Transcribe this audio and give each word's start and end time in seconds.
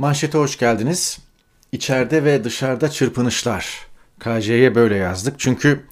Manşete 0.00 0.38
hoş 0.38 0.58
geldiniz. 0.58 1.18
İçeride 1.72 2.24
ve 2.24 2.44
dışarıda 2.44 2.90
çırpınışlar. 2.90 3.86
KC'ye 4.20 4.74
böyle 4.74 4.96
yazdık. 4.96 5.34
Çünkü 5.38 5.86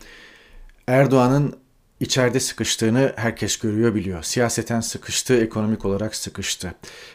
Erdoğan'ın 0.86 1.58
içeride 2.00 2.40
sıkıştığını 2.40 3.12
herkes 3.16 3.56
görüyor 3.56 3.94
biliyor. 3.94 4.22
Siyaseten 4.22 4.80
sıkıştı, 4.80 5.40
ekonomik 5.40 5.84
olarak 5.84 6.16
sıkıştı. 6.16 6.74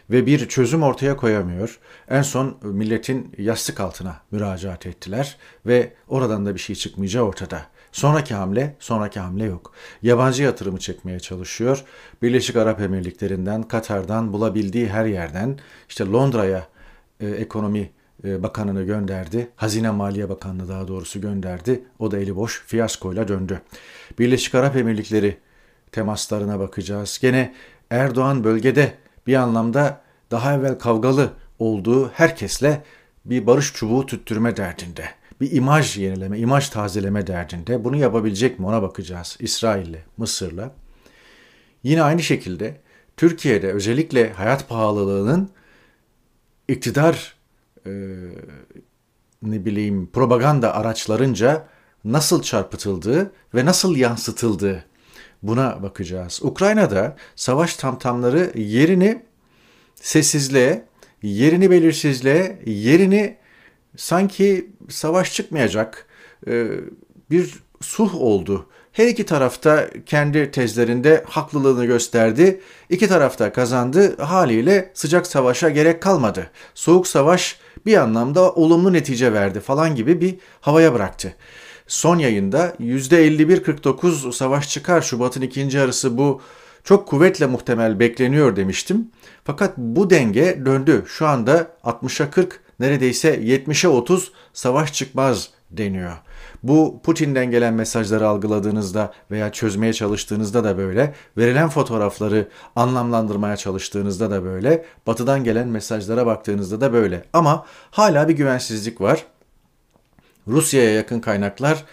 Ve 0.09 0.25
bir 0.25 0.47
çözüm 0.47 0.83
ortaya 0.83 1.17
koyamıyor. 1.17 1.79
En 2.09 2.21
son 2.21 2.57
milletin 2.61 3.35
yastık 3.37 3.79
altına 3.79 4.21
müracaat 4.31 4.85
ettiler 4.85 5.37
ve 5.65 5.93
oradan 6.07 6.45
da 6.45 6.55
bir 6.55 6.59
şey 6.59 6.75
çıkmayacağı 6.75 7.23
ortada. 7.23 7.65
Sonraki 7.91 8.33
hamle, 8.33 8.75
sonraki 8.79 9.19
hamle 9.19 9.43
yok. 9.43 9.73
Yabancı 10.01 10.43
yatırımı 10.43 10.79
çekmeye 10.79 11.19
çalışıyor. 11.19 11.83
Birleşik 12.21 12.55
Arap 12.55 12.81
Emirlikleri'nden, 12.81 13.63
Katar'dan 13.63 14.33
bulabildiği 14.33 14.89
her 14.89 15.05
yerden 15.05 15.59
işte 15.89 16.05
Londra'ya 16.05 16.72
e, 17.23 17.29
ekonomi 17.29 17.89
e, 18.23 18.43
bakanını 18.43 18.83
gönderdi. 18.83 19.49
Hazine 19.55 19.91
Maliye 19.91 20.29
Bakanlığı 20.29 20.69
daha 20.69 20.87
doğrusu 20.87 21.21
gönderdi. 21.21 21.83
O 21.99 22.11
da 22.11 22.17
eli 22.17 22.35
boş 22.35 22.63
fiyaskoyla 22.67 23.27
döndü. 23.27 23.61
Birleşik 24.19 24.55
Arap 24.55 24.75
Emirlikleri 24.75 25.37
temaslarına 25.91 26.59
bakacağız. 26.59 27.19
Gene 27.21 27.53
Erdoğan 27.89 28.43
bölgede 28.43 28.93
bir 29.27 29.35
anlamda 29.35 30.01
daha 30.31 30.53
evvel 30.53 30.79
kavgalı 30.79 31.29
olduğu 31.59 32.09
herkesle 32.09 32.83
bir 33.25 33.47
barış 33.47 33.73
çubuğu 33.73 34.05
tüttürme 34.05 34.57
derdinde. 34.57 35.05
Bir 35.41 35.51
imaj 35.51 35.97
yenileme, 35.97 36.39
imaj 36.39 36.69
tazeleme 36.69 37.27
derdinde. 37.27 37.83
Bunu 37.83 37.97
yapabilecek 37.97 38.59
mi 38.59 38.65
ona 38.65 38.81
bakacağız. 38.81 39.37
İsrail'le, 39.39 39.97
Mısır'la. 40.17 40.71
Yine 41.83 42.03
aynı 42.03 42.23
şekilde 42.23 42.81
Türkiye'de 43.17 43.71
özellikle 43.71 44.33
hayat 44.33 44.69
pahalılığının 44.69 45.49
iktidar 46.67 47.35
e, 47.85 47.91
ne 49.41 49.65
bileyim 49.65 50.09
propaganda 50.13 50.75
araçlarınca 50.75 51.67
nasıl 52.05 52.41
çarpıtıldığı 52.41 53.31
ve 53.55 53.65
nasıl 53.65 53.95
yansıtıldığı 53.95 54.85
buna 55.43 55.83
bakacağız. 55.83 56.39
Ukrayna'da 56.43 57.15
savaş 57.35 57.75
tamtamları 57.75 58.51
yerini 58.59 59.23
sessizliğe, 59.95 60.85
yerini 61.21 61.71
belirsizliğe, 61.71 62.59
yerini 62.65 63.37
sanki 63.97 64.71
savaş 64.89 65.33
çıkmayacak 65.33 66.07
e, 66.47 66.67
bir 67.29 67.63
sulh 67.81 68.15
oldu. 68.15 68.69
Her 68.93 69.07
iki 69.07 69.25
tarafta 69.25 69.89
kendi 70.05 70.51
tezlerinde 70.51 71.23
haklılığını 71.27 71.85
gösterdi. 71.85 72.61
İki 72.89 73.07
tarafta 73.07 73.53
kazandı. 73.53 74.17
Haliyle 74.17 74.91
sıcak 74.93 75.27
savaşa 75.27 75.69
gerek 75.69 76.01
kalmadı. 76.01 76.49
Soğuk 76.75 77.07
savaş 77.07 77.57
bir 77.85 77.97
anlamda 77.97 78.51
olumlu 78.51 78.93
netice 78.93 79.33
verdi 79.33 79.59
falan 79.59 79.95
gibi 79.95 80.21
bir 80.21 80.35
havaya 80.61 80.93
bıraktı. 80.93 81.35
Son 81.87 82.17
yayında 82.17 82.75
%51-49 82.79 84.31
savaş 84.31 84.69
çıkar 84.69 85.01
Şubat'ın 85.01 85.41
ikinci 85.41 85.77
yarısı 85.77 86.17
bu 86.17 86.41
çok 86.83 87.07
kuvvetle 87.07 87.45
muhtemel 87.45 87.99
bekleniyor 87.99 88.55
demiştim. 88.55 89.11
Fakat 89.43 89.77
bu 89.77 90.09
denge 90.09 90.61
döndü. 90.65 91.03
Şu 91.07 91.27
anda 91.27 91.67
60'a 91.83 92.31
40 92.31 92.59
neredeyse 92.79 93.35
70'e 93.35 93.89
30 93.89 94.31
savaş 94.53 94.93
çıkmaz 94.93 95.49
deniyor. 95.77 96.17
Bu 96.63 97.01
Putin'den 97.03 97.51
gelen 97.51 97.73
mesajları 97.73 98.27
algıladığınızda 98.27 99.13
veya 99.31 99.51
çözmeye 99.51 99.93
çalıştığınızda 99.93 100.63
da 100.63 100.77
böyle, 100.77 101.13
verilen 101.37 101.69
fotoğrafları 101.69 102.47
anlamlandırmaya 102.75 103.57
çalıştığınızda 103.57 104.31
da 104.31 104.43
böyle, 104.43 104.85
batıdan 105.07 105.43
gelen 105.43 105.67
mesajlara 105.67 106.25
baktığınızda 106.25 106.81
da 106.81 106.93
böyle. 106.93 107.25
Ama 107.33 107.65
hala 107.91 108.29
bir 108.29 108.33
güvensizlik 108.33 109.01
var. 109.01 109.25
Rusya'ya 110.47 110.93
yakın 110.93 111.19
kaynaklar 111.19 111.83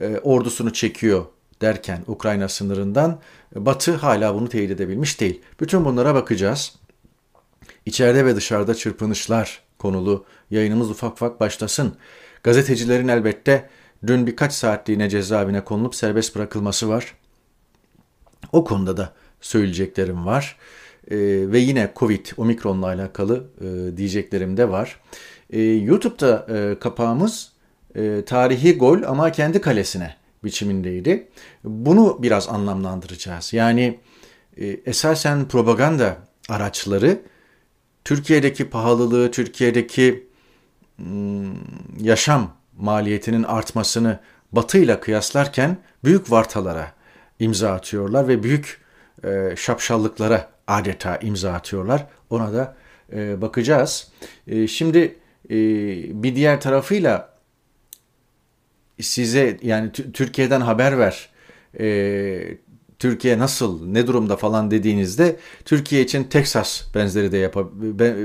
e, 0.00 0.18
ordusunu 0.18 0.72
çekiyor 0.72 1.24
derken 1.62 2.04
Ukrayna 2.06 2.48
sınırından 2.48 3.20
Batı 3.54 3.96
hala 3.96 4.34
bunu 4.34 4.48
teyit 4.48 4.70
edebilmiş 4.70 5.20
değil. 5.20 5.42
Bütün 5.60 5.84
bunlara 5.84 6.14
bakacağız. 6.14 6.74
İçeride 7.86 8.26
ve 8.26 8.36
dışarıda 8.36 8.74
çırpınışlar 8.74 9.62
konulu 9.78 10.24
yayınımız 10.50 10.90
ufak 10.90 11.12
ufak 11.12 11.40
başlasın. 11.40 11.96
Gazetecilerin 12.42 13.08
elbette 13.08 13.68
dün 14.06 14.26
birkaç 14.26 14.52
saatliğine 14.52 15.08
cezaevine 15.08 15.64
konulup 15.64 15.94
serbest 15.94 16.36
bırakılması 16.36 16.88
var. 16.88 17.14
O 18.52 18.64
konuda 18.64 18.96
da 18.96 19.12
söyleyeceklerim 19.40 20.26
var. 20.26 20.56
Ee, 21.10 21.16
ve 21.52 21.58
yine 21.58 21.92
Covid, 21.96 22.26
Omikron'la 22.36 22.86
alakalı 22.86 23.44
e, 23.60 23.96
diyeceklerim 23.96 24.56
de 24.56 24.68
var. 24.68 25.00
E, 25.50 25.62
YouTube'da 25.62 26.46
e, 26.54 26.78
kapağımız 26.78 27.52
e, 27.96 28.24
tarihi 28.26 28.78
gol 28.78 29.02
ama 29.02 29.32
kendi 29.32 29.60
kalesine 29.60 30.16
biçimindeydi. 30.44 31.28
Bunu 31.64 32.18
biraz 32.22 32.48
anlamlandıracağız. 32.48 33.52
Yani 33.52 33.98
e, 34.56 34.66
esasen 34.66 35.48
propaganda 35.48 36.16
araçları 36.48 37.20
Türkiye'deki 38.04 38.70
pahalılığı, 38.70 39.30
Türkiye'deki 39.30 40.29
yaşam 42.00 42.56
maliyetinin 42.76 43.42
artmasını 43.42 44.20
Batı 44.52 44.78
ile 44.78 45.00
kıyaslarken 45.00 45.76
büyük 46.04 46.30
vartalara 46.30 46.92
imza 47.38 47.72
atıyorlar 47.72 48.28
ve 48.28 48.42
büyük 48.42 48.80
e, 49.24 49.54
şapşallıklara 49.56 50.50
adeta 50.66 51.16
imza 51.16 51.52
atıyorlar. 51.52 52.06
Ona 52.30 52.52
da 52.52 52.76
e, 53.12 53.40
bakacağız. 53.40 54.08
E, 54.46 54.66
şimdi 54.66 55.18
e, 55.50 55.56
bir 56.22 56.34
diğer 56.36 56.60
tarafıyla 56.60 57.34
size 59.00 59.58
yani 59.62 59.92
Türkiye'den 59.92 60.60
haber 60.60 60.98
ver. 60.98 61.28
E, 61.80 62.58
Türkiye 62.98 63.38
nasıl, 63.38 63.86
ne 63.86 64.06
durumda 64.06 64.36
falan 64.36 64.70
dediğinizde 64.70 65.36
Türkiye 65.64 66.02
için 66.02 66.24
Texas 66.24 66.94
benzeri 66.94 67.32
de 67.32 67.36
yap 67.36 67.56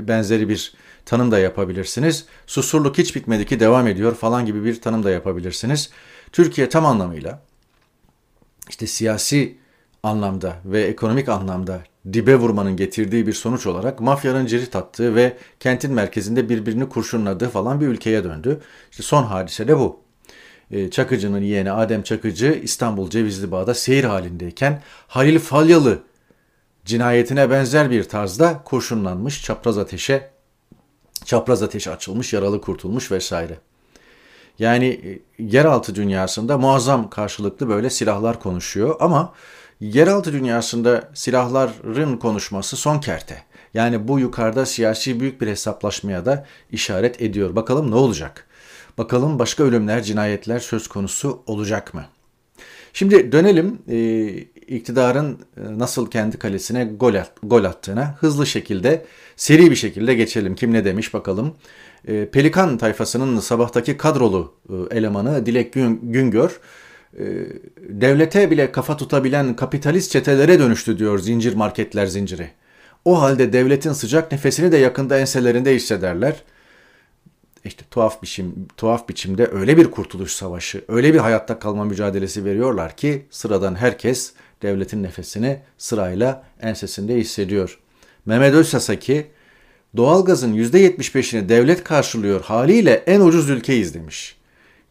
benzeri 0.08 0.48
bir 0.48 0.74
tanım 1.06 1.30
da 1.30 1.38
yapabilirsiniz. 1.38 2.26
Susurluk 2.46 2.98
hiç 2.98 3.16
bitmedi 3.16 3.46
ki 3.46 3.60
devam 3.60 3.86
ediyor 3.86 4.14
falan 4.14 4.46
gibi 4.46 4.64
bir 4.64 4.80
tanım 4.80 5.04
da 5.04 5.10
yapabilirsiniz. 5.10 5.90
Türkiye 6.32 6.68
tam 6.68 6.86
anlamıyla 6.86 7.42
işte 8.68 8.86
siyasi 8.86 9.58
anlamda 10.02 10.56
ve 10.64 10.82
ekonomik 10.82 11.28
anlamda 11.28 11.80
dibe 12.12 12.36
vurmanın 12.36 12.76
getirdiği 12.76 13.26
bir 13.26 13.32
sonuç 13.32 13.66
olarak 13.66 14.00
mafyanın 14.00 14.46
cirit 14.46 14.76
attığı 14.76 15.14
ve 15.14 15.36
kentin 15.60 15.92
merkezinde 15.92 16.48
birbirini 16.48 16.88
kurşunladığı 16.88 17.48
falan 17.48 17.80
bir 17.80 17.86
ülkeye 17.86 18.24
döndü. 18.24 18.60
İşte 18.90 19.02
son 19.02 19.22
hadise 19.22 19.68
de 19.68 19.78
bu. 19.78 20.00
Ee, 20.70 20.90
Çakıcı'nın 20.90 21.42
yeğeni 21.42 21.72
Adem 21.72 22.02
Çakıcı 22.02 22.60
İstanbul 22.62 23.10
Cevizli 23.10 23.50
Bağ'da 23.50 23.74
seyir 23.74 24.04
halindeyken 24.04 24.82
Halil 25.08 25.38
Falyalı 25.38 26.02
cinayetine 26.84 27.50
benzer 27.50 27.90
bir 27.90 28.04
tarzda 28.04 28.62
kurşunlanmış 28.64 29.42
çapraz 29.42 29.78
ateşe 29.78 30.35
çapraz 31.26 31.62
ateş 31.62 31.88
açılmış, 31.88 32.32
yaralı 32.32 32.60
kurtulmuş 32.60 33.12
vesaire. 33.12 33.58
Yani 34.58 34.86
e, 34.86 35.18
yeraltı 35.38 35.94
dünyasında 35.94 36.58
muazzam 36.58 37.10
karşılıklı 37.10 37.68
böyle 37.68 37.90
silahlar 37.90 38.40
konuşuyor 38.40 38.96
ama 39.00 39.32
yeraltı 39.80 40.32
dünyasında 40.32 41.10
silahların 41.14 42.16
konuşması 42.16 42.76
son 42.76 43.00
kerte. 43.00 43.42
Yani 43.74 44.08
bu 44.08 44.18
yukarıda 44.18 44.66
siyasi 44.66 45.20
büyük 45.20 45.40
bir 45.40 45.46
hesaplaşmaya 45.46 46.26
da 46.26 46.46
işaret 46.72 47.22
ediyor. 47.22 47.56
Bakalım 47.56 47.90
ne 47.90 47.94
olacak? 47.94 48.46
Bakalım 48.98 49.38
başka 49.38 49.64
ölümler, 49.64 50.02
cinayetler 50.02 50.58
söz 50.58 50.88
konusu 50.88 51.42
olacak 51.46 51.94
mı? 51.94 52.04
Şimdi 52.92 53.32
dönelim 53.32 53.78
e, 53.88 53.96
iktidarın 54.68 55.38
e, 55.56 55.78
nasıl 55.78 56.10
kendi 56.10 56.38
kalesine 56.38 56.84
gol, 56.84 57.14
at, 57.14 57.32
gol 57.42 57.64
attığına 57.64 58.16
hızlı 58.20 58.46
şekilde, 58.46 59.04
seri 59.36 59.70
bir 59.70 59.76
şekilde 59.76 60.14
geçelim. 60.14 60.54
Kim 60.54 60.72
ne 60.72 60.84
demiş 60.84 61.14
bakalım. 61.14 61.54
E, 62.08 62.28
Pelikan 62.30 62.78
tayfasının 62.78 63.40
sabahtaki 63.40 63.96
kadrolu 63.96 64.54
e, 64.68 64.96
elemanı 64.96 65.46
Dilek 65.46 65.72
Güngör, 66.02 66.60
devlete 67.88 68.50
bile 68.50 68.72
kafa 68.72 68.96
tutabilen 68.96 69.56
kapitalist 69.56 70.10
çetelere 70.10 70.58
dönüştü 70.58 70.98
diyor 70.98 71.18
zincir 71.18 71.54
marketler 71.54 72.06
zinciri. 72.06 72.50
O 73.04 73.22
halde 73.22 73.52
devletin 73.52 73.92
sıcak 73.92 74.32
nefesini 74.32 74.72
de 74.72 74.76
yakında 74.76 75.18
enselerinde 75.18 75.74
hissederler.'' 75.74 76.56
işte 77.66 77.84
tuhaf 77.90 78.22
biçim 78.22 78.66
tuhaf 78.76 79.08
biçimde 79.08 79.46
öyle 79.52 79.76
bir 79.76 79.90
kurtuluş 79.90 80.32
savaşı, 80.32 80.84
öyle 80.88 81.14
bir 81.14 81.18
hayatta 81.18 81.58
kalma 81.58 81.84
mücadelesi 81.84 82.44
veriyorlar 82.44 82.96
ki 82.96 83.26
sıradan 83.30 83.74
herkes 83.74 84.32
devletin 84.62 85.02
nefesini 85.02 85.60
sırayla 85.78 86.44
ensesinde 86.60 87.16
hissediyor. 87.16 87.78
Mehmet 88.26 88.54
Özsasaki 88.54 89.26
doğalgazın 89.96 90.54
%75'ini 90.54 91.48
devlet 91.48 91.84
karşılıyor 91.84 92.40
haliyle 92.40 92.92
en 93.06 93.20
ucuz 93.20 93.50
ülkeyiz 93.50 93.94
demiş. 93.94 94.36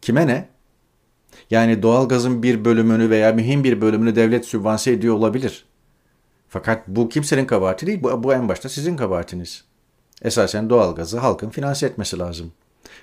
Kime 0.02 0.28
ne? 0.28 0.48
Yani 1.50 1.84
doğalgazın 1.84 2.44
bir 2.44 2.66
bölümünü 2.66 3.10
veya 3.10 3.32
mühim 3.32 3.64
bir 3.64 3.82
bölümünü 3.82 4.16
devlet 4.16 4.46
sübvanse 4.46 4.92
ediyor 4.92 5.16
olabilir. 5.16 5.66
Fakat 6.50 6.88
bu 6.88 7.10
kimsenin 7.10 7.46
kabahati 7.46 7.88
değil. 7.88 8.04
Bu, 8.04 8.24
bu 8.24 8.34
en 8.34 8.50
başta 8.50 8.70
sizin 8.70 8.98
kabahatiniz. 8.98 9.64
Esasen 10.22 10.70
doğalgazı 10.70 11.20
halkın 11.20 11.50
finanse 11.50 11.86
etmesi 11.86 12.20
lazım. 12.20 12.52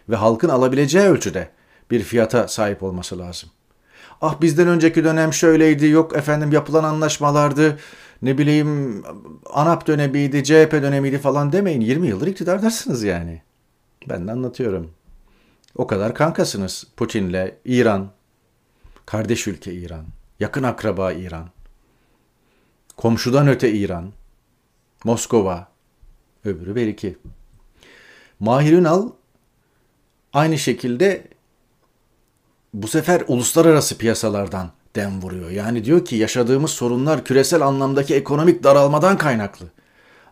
Ve 0.08 0.16
halkın 0.16 0.48
alabileceği 0.48 1.04
ölçüde 1.04 1.48
bir 1.90 2.02
fiyata 2.02 2.48
sahip 2.48 2.82
olması 2.82 3.18
lazım. 3.18 3.50
Ah 4.22 4.40
bizden 4.40 4.68
önceki 4.68 5.04
dönem 5.04 5.32
şöyleydi, 5.32 5.86
yok 5.86 6.16
efendim 6.16 6.52
yapılan 6.52 6.84
anlaşmalardı, 6.84 7.78
ne 8.22 8.38
bileyim 8.38 9.02
ANAP 9.52 9.86
dönemiydi, 9.86 10.44
CHP 10.44 10.72
dönemiydi 10.72 11.18
falan 11.18 11.52
demeyin. 11.52 11.80
20 11.80 12.08
yıldır 12.08 12.26
iktidardasınız 12.26 13.02
yani. 13.02 13.42
Ben 14.08 14.28
de 14.28 14.32
anlatıyorum. 14.32 14.90
O 15.74 15.86
kadar 15.86 16.14
kankasınız 16.14 16.86
Putin'le 16.96 17.54
İran, 17.64 18.10
kardeş 19.06 19.46
ülke 19.46 19.72
İran, 19.72 20.04
yakın 20.40 20.62
akraba 20.62 21.12
İran, 21.12 21.48
komşudan 22.96 23.48
öte 23.48 23.72
İran, 23.72 24.12
Moskova, 25.04 25.68
öbürü 26.44 26.76
Beriki. 26.76 27.16
Mahir 28.40 28.72
Ünal 28.72 29.10
aynı 30.32 30.58
şekilde 30.58 31.24
bu 32.74 32.88
sefer 32.88 33.22
uluslararası 33.28 33.98
piyasalardan 33.98 34.70
dem 34.96 35.22
vuruyor. 35.22 35.50
Yani 35.50 35.84
diyor 35.84 36.04
ki 36.04 36.16
yaşadığımız 36.16 36.70
sorunlar 36.70 37.24
küresel 37.24 37.62
anlamdaki 37.62 38.14
ekonomik 38.14 38.64
daralmadan 38.64 39.18
kaynaklı. 39.18 39.66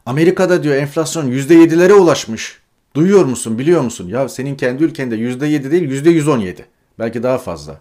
Amerika'da 0.06 0.62
diyor 0.62 0.76
enflasyon 0.76 1.31
%7'lere 1.31 1.92
ulaşmış. 1.92 2.60
Duyuyor 2.94 3.25
musun, 3.25 3.58
biliyor 3.58 3.82
musun? 3.82 4.08
Ya 4.08 4.28
senin 4.28 4.56
kendi 4.56 4.84
ülkende 4.84 5.16
%7 5.16 5.70
değil 5.70 6.04
%117. 6.04 6.56
Belki 6.98 7.22
daha 7.22 7.38
fazla. 7.38 7.81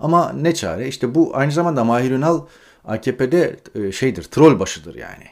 Ama 0.00 0.32
ne 0.32 0.54
çare? 0.54 0.88
İşte 0.88 1.14
bu 1.14 1.30
aynı 1.34 1.52
zamanda 1.52 1.84
Mahir 1.84 2.10
Ünal 2.10 2.40
AKP'de 2.84 3.56
e, 3.74 3.92
şeydir, 3.92 4.22
troll 4.22 4.58
başıdır 4.58 4.94
yani. 4.94 5.24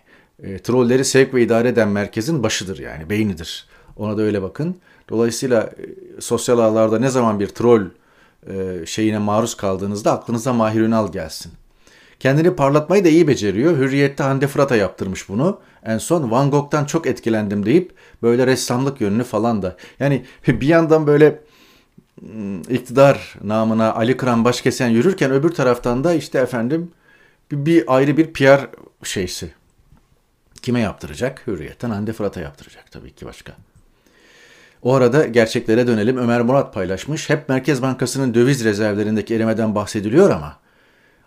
E, 0.42 0.58
trolleri 0.58 1.04
sevk 1.04 1.34
ve 1.34 1.42
idare 1.42 1.68
eden 1.68 1.88
merkezin 1.88 2.42
başıdır 2.42 2.78
yani, 2.78 3.10
beynidir. 3.10 3.66
Ona 3.96 4.18
da 4.18 4.22
öyle 4.22 4.42
bakın. 4.42 4.76
Dolayısıyla 5.08 5.62
e, 5.62 6.20
sosyal 6.20 6.58
ağlarda 6.58 6.98
ne 6.98 7.08
zaman 7.08 7.40
bir 7.40 7.46
troll 7.46 7.82
şeyine 8.86 9.18
maruz 9.18 9.54
kaldığınızda 9.56 10.12
aklınıza 10.12 10.52
Mahir 10.52 10.80
Ünal 10.80 11.12
gelsin. 11.12 11.52
Kendini 12.20 12.56
parlatmayı 12.56 13.04
da 13.04 13.08
iyi 13.08 13.28
beceriyor. 13.28 13.76
Hürriyet'te 13.76 14.22
Hande 14.24 14.46
Fırat'a 14.46 14.76
yaptırmış 14.76 15.28
bunu. 15.28 15.60
En 15.84 15.98
son 15.98 16.30
Van 16.30 16.50
Gogh'tan 16.50 16.84
çok 16.84 17.06
etkilendim 17.06 17.66
deyip 17.66 17.92
böyle 18.22 18.46
ressamlık 18.46 19.00
yönünü 19.00 19.24
falan 19.24 19.62
da. 19.62 19.76
Yani 20.00 20.24
bir 20.48 20.66
yandan 20.66 21.06
böyle 21.06 21.40
ıı, 22.22 22.60
iktidar 22.70 23.34
namına 23.44 23.94
Ali 23.94 24.16
Kıran 24.16 24.44
Başkesen 24.44 24.88
yürürken 24.88 25.30
öbür 25.30 25.50
taraftan 25.50 26.04
da 26.04 26.14
işte 26.14 26.38
efendim 26.38 26.90
bir 27.52 27.96
ayrı 27.96 28.16
bir 28.16 28.32
PR 28.32 28.68
şeysi. 29.02 29.52
Kime 30.62 30.80
yaptıracak? 30.80 31.46
Hürriyet'ten 31.46 31.90
Hande 31.90 32.12
Fırat'a 32.12 32.40
yaptıracak 32.40 32.92
tabii 32.92 33.14
ki 33.14 33.26
başka. 33.26 33.52
O 34.84 34.94
arada 34.94 35.26
gerçeklere 35.26 35.86
dönelim. 35.86 36.16
Ömer 36.16 36.42
Murat 36.42 36.74
paylaşmış. 36.74 37.30
Hep 37.30 37.48
Merkez 37.48 37.82
Bankası'nın 37.82 38.34
döviz 38.34 38.64
rezervlerindeki 38.64 39.34
erimeden 39.34 39.74
bahsediliyor 39.74 40.30
ama 40.30 40.56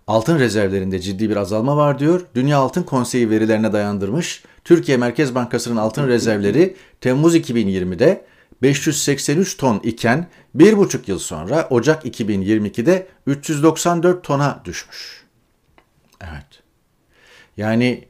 altın 0.07 0.39
rezervlerinde 0.39 1.00
ciddi 1.00 1.30
bir 1.30 1.36
azalma 1.36 1.77
var 1.77 2.00
diyor. 2.00 2.21
Dünya 2.36 2.57
Altın 2.57 2.83
Konseyi 2.83 3.30
verilerine 3.30 3.74
dayandırmış. 3.74 4.44
Türkiye 4.63 4.98
Merkez 4.98 5.36
Bankası'nın 5.36 5.77
altın 5.77 6.07
rezervleri 6.07 6.75
Temmuz 7.01 7.36
2020'de 7.36 8.25
583 8.62 9.57
ton 9.57 9.80
iken 9.83 10.27
bir 10.56 10.77
buçuk 10.77 11.07
yıl 11.07 11.19
sonra 11.19 11.68
Ocak 11.69 12.06
2022'de 12.06 13.07
394 13.27 14.24
tona 14.24 14.62
düşmüş. 14.65 15.24
Evet. 16.21 16.63
Yani 17.57 18.07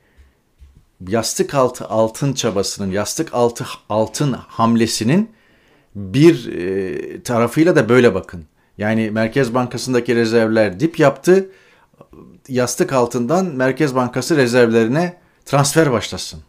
yastık 1.08 1.56
altı 1.56 1.86
altın 1.86 2.34
çabasının, 2.34 2.92
yastık 2.92 3.34
altı 3.34 3.66
altın 3.90 4.34
hamlesinin 4.34 5.37
bir 5.98 6.54
e, 6.54 7.24
tarafıyla 7.24 7.76
da 7.76 7.90
böyle 7.90 8.14
bakın. 8.14 8.46
Yani 8.78 9.12
Merkez 9.12 9.54
Bankası'ndaki 9.54 10.16
rezervler 10.16 10.80
dip 10.80 11.00
yaptı. 11.00 11.50
Yastık 12.48 12.94
altından 12.94 13.46
Merkez 13.46 13.96
Bankası 13.96 14.38
rezervlerine 14.38 15.18
transfer 15.46 15.92
başlasın. 15.92 16.40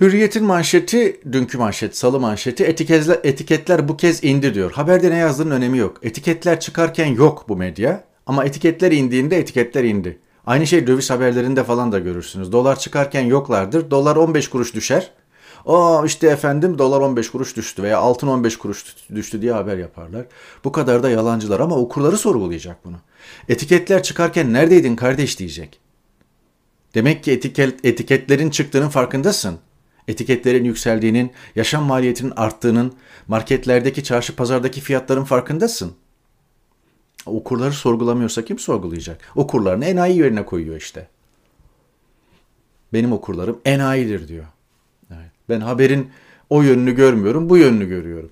Hürriyet'in 0.00 0.44
manşeti, 0.44 1.20
dünkü 1.32 1.58
manşet, 1.58 1.96
salı 1.96 2.20
manşeti, 2.20 2.64
etiketler, 2.64 3.18
etiketler 3.24 3.88
bu 3.88 3.96
kez 3.96 4.24
indi 4.24 4.54
diyor. 4.54 4.72
Haberde 4.72 5.10
ne 5.10 5.16
yazdığının 5.16 5.50
önemi 5.50 5.78
yok. 5.78 5.98
Etiketler 6.02 6.60
çıkarken 6.60 7.06
yok 7.06 7.44
bu 7.48 7.56
medya 7.56 8.04
ama 8.26 8.44
etiketler 8.44 8.92
indiğinde 8.92 9.38
etiketler 9.38 9.84
indi. 9.84 10.18
Aynı 10.46 10.66
şey 10.66 10.86
döviz 10.86 11.10
haberlerinde 11.10 11.64
falan 11.64 11.92
da 11.92 11.98
görürsünüz. 11.98 12.52
Dolar 12.52 12.78
çıkarken 12.78 13.22
yoklardır. 13.22 13.90
Dolar 13.90 14.16
15 14.16 14.48
kuruş 14.48 14.74
düşer. 14.74 15.10
Aa 15.66 16.06
işte 16.06 16.26
efendim 16.26 16.78
dolar 16.78 17.00
15 17.00 17.30
kuruş 17.30 17.56
düştü 17.56 17.82
veya 17.82 17.98
altın 17.98 18.26
15 18.26 18.56
kuruş 18.56 18.84
düştü 19.14 19.42
diye 19.42 19.52
haber 19.52 19.78
yaparlar. 19.78 20.26
Bu 20.64 20.72
kadar 20.72 21.02
da 21.02 21.10
yalancılar 21.10 21.60
ama 21.60 21.76
okurları 21.76 22.18
sorgulayacak 22.18 22.84
bunu. 22.84 22.96
Etiketler 23.48 24.02
çıkarken 24.02 24.52
neredeydin 24.52 24.96
kardeş 24.96 25.38
diyecek. 25.38 25.80
Demek 26.94 27.24
ki 27.24 27.32
etiket, 27.32 27.84
etiketlerin 27.84 28.50
çıktığının 28.50 28.88
farkındasın. 28.88 29.58
Etiketlerin 30.08 30.64
yükseldiğinin, 30.64 31.32
yaşam 31.56 31.84
maliyetinin 31.84 32.32
arttığının, 32.36 32.92
marketlerdeki 33.28 34.04
çarşı 34.04 34.36
pazardaki 34.36 34.80
fiyatların 34.80 35.24
farkındasın. 35.24 35.92
Okurları 37.26 37.72
sorgulamıyorsa 37.72 38.44
kim 38.44 38.58
sorgulayacak? 38.58 39.32
Okurlarını 39.34 39.84
enayi 39.84 40.18
yerine 40.18 40.44
koyuyor 40.44 40.76
işte. 40.76 41.08
Benim 42.92 43.12
okurlarım 43.12 43.60
enayidir 43.64 44.28
diyor. 44.28 44.44
Ben 45.48 45.60
haberin 45.60 46.10
o 46.50 46.62
yönünü 46.62 46.94
görmüyorum, 46.94 47.48
bu 47.48 47.56
yönünü 47.56 47.88
görüyorum. 47.88 48.30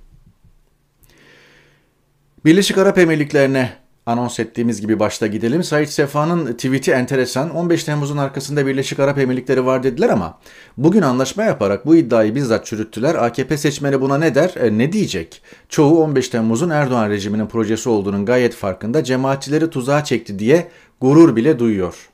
Birleşik 2.45 2.79
Arap 2.79 2.99
Emirlikleri'ne 2.99 3.73
anons 4.07 4.41
ettiğimiz 4.41 4.81
gibi 4.81 5.01
başta 5.01 5.27
gidelim. 5.27 5.63
Said 5.63 5.87
Sefa'nın 5.87 6.53
tweet'i 6.53 6.91
enteresan. 6.91 7.51
15 7.51 7.85
Temmuz'un 7.85 8.17
arkasında 8.17 8.67
Birleşik 8.67 9.01
Arap 9.01 9.19
Emirlikleri 9.19 9.67
var 9.67 9.83
dediler 9.83 10.09
ama 10.09 10.39
bugün 10.77 11.03
anlaşma 11.03 11.43
yaparak 11.43 11.87
bu 11.87 11.97
iddiayı 11.97 12.35
bizzat 12.35 12.67
çürüttüler. 12.67 13.15
AKP 13.15 13.57
seçmeni 13.57 14.01
buna 14.01 14.19
ne 14.19 14.35
der? 14.35 14.55
E, 14.57 14.79
ne 14.79 14.93
diyecek? 14.93 15.43
Çoğu 15.69 16.03
15 16.03 16.29
Temmuz'un 16.29 16.71
Erdoğan 16.71 17.11
rejiminin 17.11 17.47
projesi 17.47 17.89
olduğunun 17.89 18.27
gayet 18.27 18.55
farkında. 18.55 19.05
Cemaatçileri 19.05 19.71
tuzağa 19.71 20.05
çekti 20.05 20.39
diye 20.39 20.69
gurur 21.01 21.37
bile 21.37 21.59
duyuyor. 21.59 22.09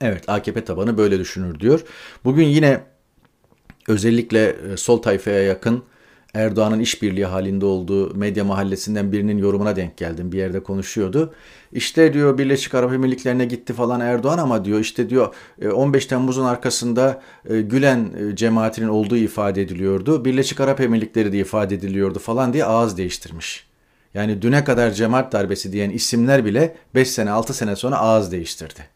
Evet 0.00 0.28
AKP 0.28 0.64
tabanı 0.64 0.98
böyle 0.98 1.18
düşünür 1.18 1.60
diyor. 1.60 1.84
Bugün 2.24 2.44
yine 2.44 2.80
özellikle 3.88 4.56
e, 4.72 4.76
sol 4.76 5.02
tayfaya 5.02 5.42
yakın 5.42 5.82
Erdoğan'ın 6.34 6.80
işbirliği 6.80 7.26
halinde 7.26 7.66
olduğu 7.66 8.14
medya 8.14 8.44
mahallesinden 8.44 9.12
birinin 9.12 9.38
yorumuna 9.38 9.76
denk 9.76 9.96
geldim. 9.96 10.32
Bir 10.32 10.38
yerde 10.38 10.62
konuşuyordu. 10.62 11.34
İşte 11.72 12.12
diyor 12.12 12.38
Birleşik 12.38 12.74
Arap 12.74 12.92
Emirlikleri'ne 12.92 13.44
gitti 13.44 13.72
falan 13.72 14.00
Erdoğan 14.00 14.38
ama 14.38 14.64
diyor 14.64 14.80
işte 14.80 15.10
diyor 15.10 15.34
15 15.72 16.04
e, 16.04 16.08
Temmuz'un 16.08 16.44
arkasında 16.44 17.22
e, 17.48 17.60
Gülen 17.60 18.10
cemaatinin 18.34 18.88
olduğu 18.88 19.16
ifade 19.16 19.62
ediliyordu. 19.62 20.24
Birleşik 20.24 20.60
Arap 20.60 20.80
Emirlikleri 20.80 21.32
de 21.32 21.38
ifade 21.38 21.74
ediliyordu 21.74 22.18
falan 22.18 22.52
diye 22.52 22.64
ağız 22.64 22.96
değiştirmiş. 22.96 23.66
Yani 24.14 24.42
düne 24.42 24.64
kadar 24.64 24.90
cemaat 24.90 25.32
darbesi 25.32 25.72
diyen 25.72 25.90
isimler 25.90 26.44
bile 26.44 26.76
5 26.94 27.10
sene 27.10 27.30
6 27.30 27.54
sene 27.54 27.76
sonra 27.76 27.96
ağız 27.96 28.32
değiştirdi. 28.32 28.93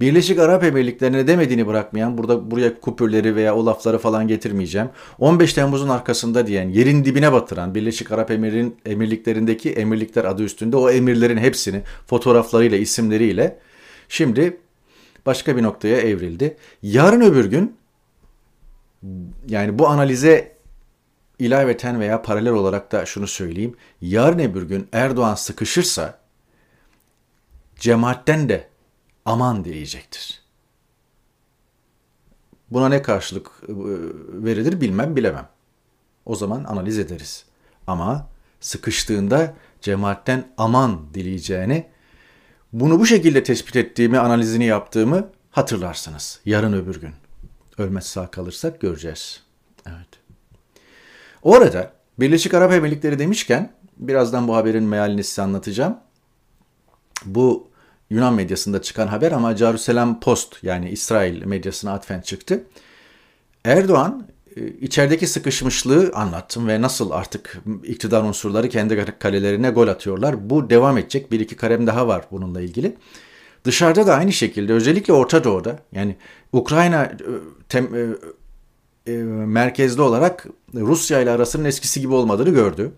Birleşik 0.00 0.38
Arap 0.38 0.64
Emirlikleri'ne 0.64 1.26
demediğini 1.26 1.66
bırakmayan, 1.66 2.18
burada 2.18 2.50
buraya 2.50 2.80
kupürleri 2.80 3.36
veya 3.36 3.56
o 3.56 3.66
lafları 3.66 3.98
falan 3.98 4.28
getirmeyeceğim. 4.28 4.88
15 5.18 5.52
Temmuz'un 5.52 5.88
arkasında 5.88 6.46
diyen, 6.46 6.68
yerin 6.68 7.04
dibine 7.04 7.32
batıran 7.32 7.74
Birleşik 7.74 8.12
Arap 8.12 8.30
Emir'in 8.30 8.76
emirliklerindeki 8.86 9.72
emirlikler 9.72 10.24
adı 10.24 10.42
üstünde 10.42 10.76
o 10.76 10.90
emirlerin 10.90 11.36
hepsini 11.36 11.82
fotoğraflarıyla, 12.06 12.78
isimleriyle 12.78 13.58
şimdi 14.08 14.56
başka 15.26 15.56
bir 15.56 15.62
noktaya 15.62 15.96
evrildi. 15.96 16.56
Yarın 16.82 17.20
öbür 17.20 17.44
gün 17.44 17.76
yani 19.48 19.78
bu 19.78 19.88
analize 19.88 20.52
ilaveten 21.38 22.00
veya 22.00 22.22
paralel 22.22 22.52
olarak 22.52 22.92
da 22.92 23.06
şunu 23.06 23.26
söyleyeyim. 23.26 23.76
Yarın 24.00 24.38
öbür 24.38 24.62
gün 24.62 24.88
Erdoğan 24.92 25.34
sıkışırsa 25.34 26.18
cemaatten 27.76 28.48
de 28.48 28.71
aman 29.24 29.64
diyecektir. 29.64 30.42
Buna 32.70 32.88
ne 32.88 33.02
karşılık 33.02 33.46
e, 33.68 33.72
verilir 34.44 34.80
bilmem 34.80 35.16
bilemem. 35.16 35.48
O 36.26 36.34
zaman 36.36 36.64
analiz 36.64 36.98
ederiz. 36.98 37.44
Ama 37.86 38.28
sıkıştığında 38.60 39.54
cemaatten 39.80 40.52
aman 40.58 41.14
dileyeceğini, 41.14 41.86
bunu 42.72 43.00
bu 43.00 43.06
şekilde 43.06 43.42
tespit 43.42 43.76
ettiğimi, 43.76 44.18
analizini 44.18 44.64
yaptığımı 44.64 45.30
hatırlarsınız 45.50 46.40
yarın 46.44 46.72
öbür 46.72 47.00
gün. 47.00 47.12
Ölmez 47.78 48.06
sağ 48.06 48.30
kalırsak 48.30 48.80
göreceğiz. 48.80 49.42
Evet. 49.86 50.08
O 51.42 51.54
arada 51.54 51.92
Birleşik 52.20 52.54
Arap 52.54 52.72
Emirlikleri 52.72 53.18
demişken 53.18 53.72
birazdan 53.96 54.48
bu 54.48 54.56
haberin 54.56 54.84
mealini 54.84 55.24
size 55.24 55.42
anlatacağım. 55.42 55.98
Bu 57.24 57.71
Yunan 58.12 58.34
medyasında 58.34 58.82
çıkan 58.82 59.06
haber 59.06 59.32
ama 59.32 59.56
Jerusalem 59.56 60.20
Post 60.20 60.56
yani 60.62 60.90
İsrail 60.90 61.44
medyasına 61.44 61.92
atfen 61.92 62.20
çıktı. 62.20 62.64
Erdoğan 63.64 64.26
e, 64.56 64.66
içerideki 64.66 65.26
sıkışmışlığı 65.26 66.10
anlattım 66.14 66.68
ve 66.68 66.82
nasıl 66.82 67.10
artık 67.10 67.58
iktidar 67.84 68.22
unsurları 68.22 68.68
kendi 68.68 69.04
kalelerine 69.18 69.70
gol 69.70 69.88
atıyorlar. 69.88 70.50
Bu 70.50 70.70
devam 70.70 70.98
edecek. 70.98 71.32
Bir 71.32 71.40
iki 71.40 71.56
karem 71.56 71.86
daha 71.86 72.08
var 72.08 72.24
bununla 72.30 72.60
ilgili. 72.60 72.96
Dışarıda 73.64 74.06
da 74.06 74.14
aynı 74.14 74.32
şekilde 74.32 74.72
özellikle 74.72 75.12
Orta 75.12 75.44
Doğu'da 75.44 75.78
yani 75.92 76.16
Ukrayna 76.52 77.04
e, 77.04 77.12
tem, 77.68 77.94
e, 77.94 78.06
e, 79.12 79.16
merkezli 79.46 80.02
olarak 80.02 80.46
Rusya 80.74 81.20
ile 81.20 81.30
arasının 81.30 81.64
eskisi 81.64 82.00
gibi 82.00 82.14
olmadığını 82.14 82.50
gördü. 82.50 82.92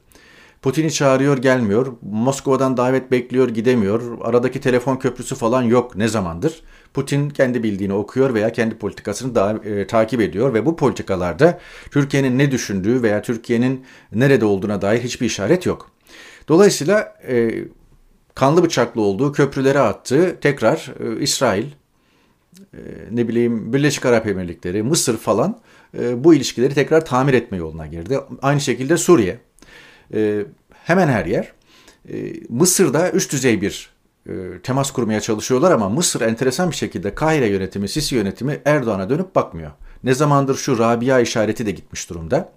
Putin'i 0.64 0.92
çağırıyor 0.92 1.38
gelmiyor. 1.38 1.86
Moskova'dan 2.02 2.76
davet 2.76 3.10
bekliyor 3.10 3.48
gidemiyor. 3.48 4.18
Aradaki 4.22 4.60
telefon 4.60 4.96
köprüsü 4.96 5.34
falan 5.34 5.62
yok 5.62 5.96
ne 5.96 6.08
zamandır. 6.08 6.62
Putin 6.94 7.30
kendi 7.30 7.62
bildiğini 7.62 7.92
okuyor 7.92 8.34
veya 8.34 8.52
kendi 8.52 8.78
politikasını 8.78 9.34
da, 9.34 9.60
e, 9.64 9.86
takip 9.86 10.20
ediyor 10.20 10.54
ve 10.54 10.66
bu 10.66 10.76
politikalarda 10.76 11.60
Türkiye'nin 11.90 12.38
ne 12.38 12.50
düşündüğü 12.50 13.02
veya 13.02 13.22
Türkiye'nin 13.22 13.84
nerede 14.12 14.44
olduğuna 14.44 14.82
dair 14.82 15.00
hiçbir 15.00 15.26
işaret 15.26 15.66
yok. 15.66 15.90
Dolayısıyla 16.48 17.16
e, 17.28 17.64
kanlı 18.34 18.62
bıçaklı 18.62 19.00
olduğu 19.00 19.32
köprülere 19.32 19.78
attığı 19.78 20.36
tekrar 20.40 20.94
e, 21.00 21.20
İsrail, 21.20 21.66
e, 22.74 22.78
ne 23.10 23.28
bileyim 23.28 23.72
Birleşik 23.72 24.06
Arap 24.06 24.26
Emirlikleri, 24.26 24.82
Mısır 24.82 25.16
falan 25.16 25.60
e, 25.98 26.24
bu 26.24 26.34
ilişkileri 26.34 26.74
tekrar 26.74 27.04
tamir 27.04 27.34
etme 27.34 27.58
yoluna 27.58 27.86
girdi. 27.86 28.18
Aynı 28.42 28.60
şekilde 28.60 28.96
Suriye. 28.96 29.38
E, 30.14 30.44
hemen 30.84 31.08
her 31.08 31.26
yer. 31.26 31.52
E, 32.08 32.32
Mısır'da 32.48 33.10
üst 33.10 33.32
düzey 33.32 33.60
bir 33.60 33.94
e, 34.28 34.32
temas 34.62 34.90
kurmaya 34.90 35.20
çalışıyorlar 35.20 35.70
ama 35.70 35.88
Mısır 35.88 36.20
enteresan 36.20 36.70
bir 36.70 36.76
şekilde 36.76 37.14
Kahire 37.14 37.46
yönetimi, 37.46 37.88
Sisi 37.88 38.14
yönetimi 38.14 38.60
Erdoğan'a 38.64 39.10
dönüp 39.10 39.34
bakmıyor. 39.34 39.70
Ne 40.04 40.14
zamandır 40.14 40.54
şu 40.54 40.78
Rabia 40.78 41.20
işareti 41.20 41.66
de 41.66 41.70
gitmiş 41.70 42.10
durumda. 42.10 42.52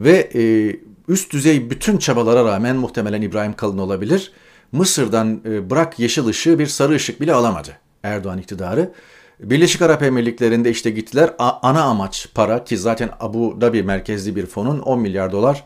Ve 0.00 0.30
e, 0.34 0.76
üst 1.08 1.32
düzey 1.32 1.70
bütün 1.70 1.98
çabalara 1.98 2.44
rağmen 2.44 2.76
muhtemelen 2.76 3.22
İbrahim 3.22 3.52
Kalın 3.52 3.78
olabilir. 3.78 4.32
Mısır'dan 4.72 5.40
e, 5.44 5.70
bırak 5.70 5.98
yeşil 5.98 6.26
ışığı 6.26 6.58
bir 6.58 6.66
sarı 6.66 6.94
ışık 6.94 7.20
bile 7.20 7.34
alamadı 7.34 7.70
Erdoğan 8.02 8.38
iktidarı. 8.38 8.92
Birleşik 9.40 9.82
Arap 9.82 10.02
Emirlikleri'nde 10.02 10.70
işte 10.70 10.90
gittiler. 10.90 11.34
ana 11.38 11.82
amaç 11.82 12.28
para 12.34 12.64
ki 12.64 12.78
zaten 12.78 13.10
Abu 13.20 13.60
Dhabi 13.60 13.82
merkezli 13.82 14.36
bir 14.36 14.46
fonun 14.46 14.78
10 14.78 15.00
milyar 15.00 15.32
dolar 15.32 15.64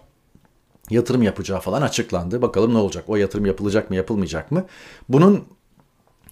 yatırım 0.91 1.23
yapacağı 1.23 1.61
falan 1.61 1.83
açıklandı. 1.83 2.43
Bakalım 2.43 2.75
ne 2.75 2.79
olacak? 2.79 3.05
O 3.07 3.17
yatırım 3.17 3.47
yapılacak 3.47 3.91
mı, 3.91 3.97
yapılmayacak 3.97 4.51
mı? 4.51 4.67
Bunun 5.09 5.45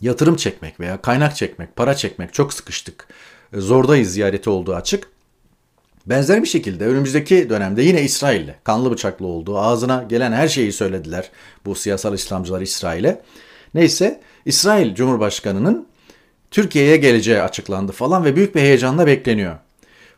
yatırım 0.01 0.37
çekmek 0.37 0.81
veya 0.81 1.03
kaynak 1.03 1.37
çekmek, 1.37 1.77
para 1.77 1.95
çekmek 1.95 2.35
çok 2.35 2.55
sıkıştık. 2.55 3.09
E, 3.53 3.61
zordayız 3.61 4.13
ziyareti 4.13 4.51
olduğu 4.51 4.75
açık. 4.75 5.09
Benzer 6.07 6.43
bir 6.43 6.49
şekilde 6.49 6.87
önümüzdeki 6.87 7.51
dönemde 7.51 7.83
yine 7.83 8.03
İsrail'le 8.03 8.55
kanlı 8.65 8.91
bıçaklı 8.91 9.27
olduğu 9.27 9.59
ağzına 9.59 10.03
gelen 10.09 10.33
her 10.33 10.49
şeyi 10.49 10.73
söylediler 10.73 11.31
bu 11.65 11.75
siyasal 11.75 12.15
İslamcılar 12.15 12.61
İsrail'e. 12.61 13.23
Neyse 13.75 14.21
İsrail 14.45 14.95
Cumhurbaşkanı'nın 14.95 15.87
Türkiye'ye 16.51 16.97
geleceği 16.97 17.43
açıklandı 17.43 17.93
falan 17.93 18.25
ve 18.25 18.37
büyük 18.37 18.55
bir 18.55 18.61
heyecanla 18.61 19.07
bekleniyor. 19.07 19.57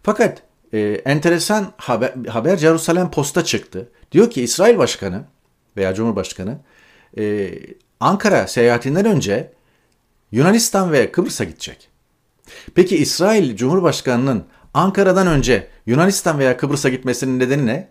Fakat 0.02 0.42
e, 0.72 1.02
enteresan 1.04 1.72
haber, 1.76 2.12
haber 2.28 2.56
Jerusalem 2.56 3.10
Post'a 3.10 3.44
çıktı. 3.44 3.88
Diyor 4.12 4.30
ki 4.30 4.42
İsrail 4.42 4.78
Başkanı 4.78 5.24
veya 5.76 5.94
Cumhurbaşkanı 5.94 6.58
e, 7.18 7.50
Ankara 8.00 8.46
seyahatinden 8.46 9.04
önce 9.04 9.52
Yunanistan 10.32 10.92
ve 10.92 11.12
Kıbrıs'a 11.12 11.44
gidecek. 11.44 11.88
Peki 12.74 12.96
İsrail 12.96 13.56
Cumhurbaşkanı'nın 13.56 14.44
Ankara'dan 14.74 15.26
önce 15.26 15.68
Yunanistan 15.86 16.38
veya 16.38 16.56
Kıbrıs'a 16.56 16.88
gitmesinin 16.88 17.38
nedeni 17.38 17.66
ne? 17.66 17.88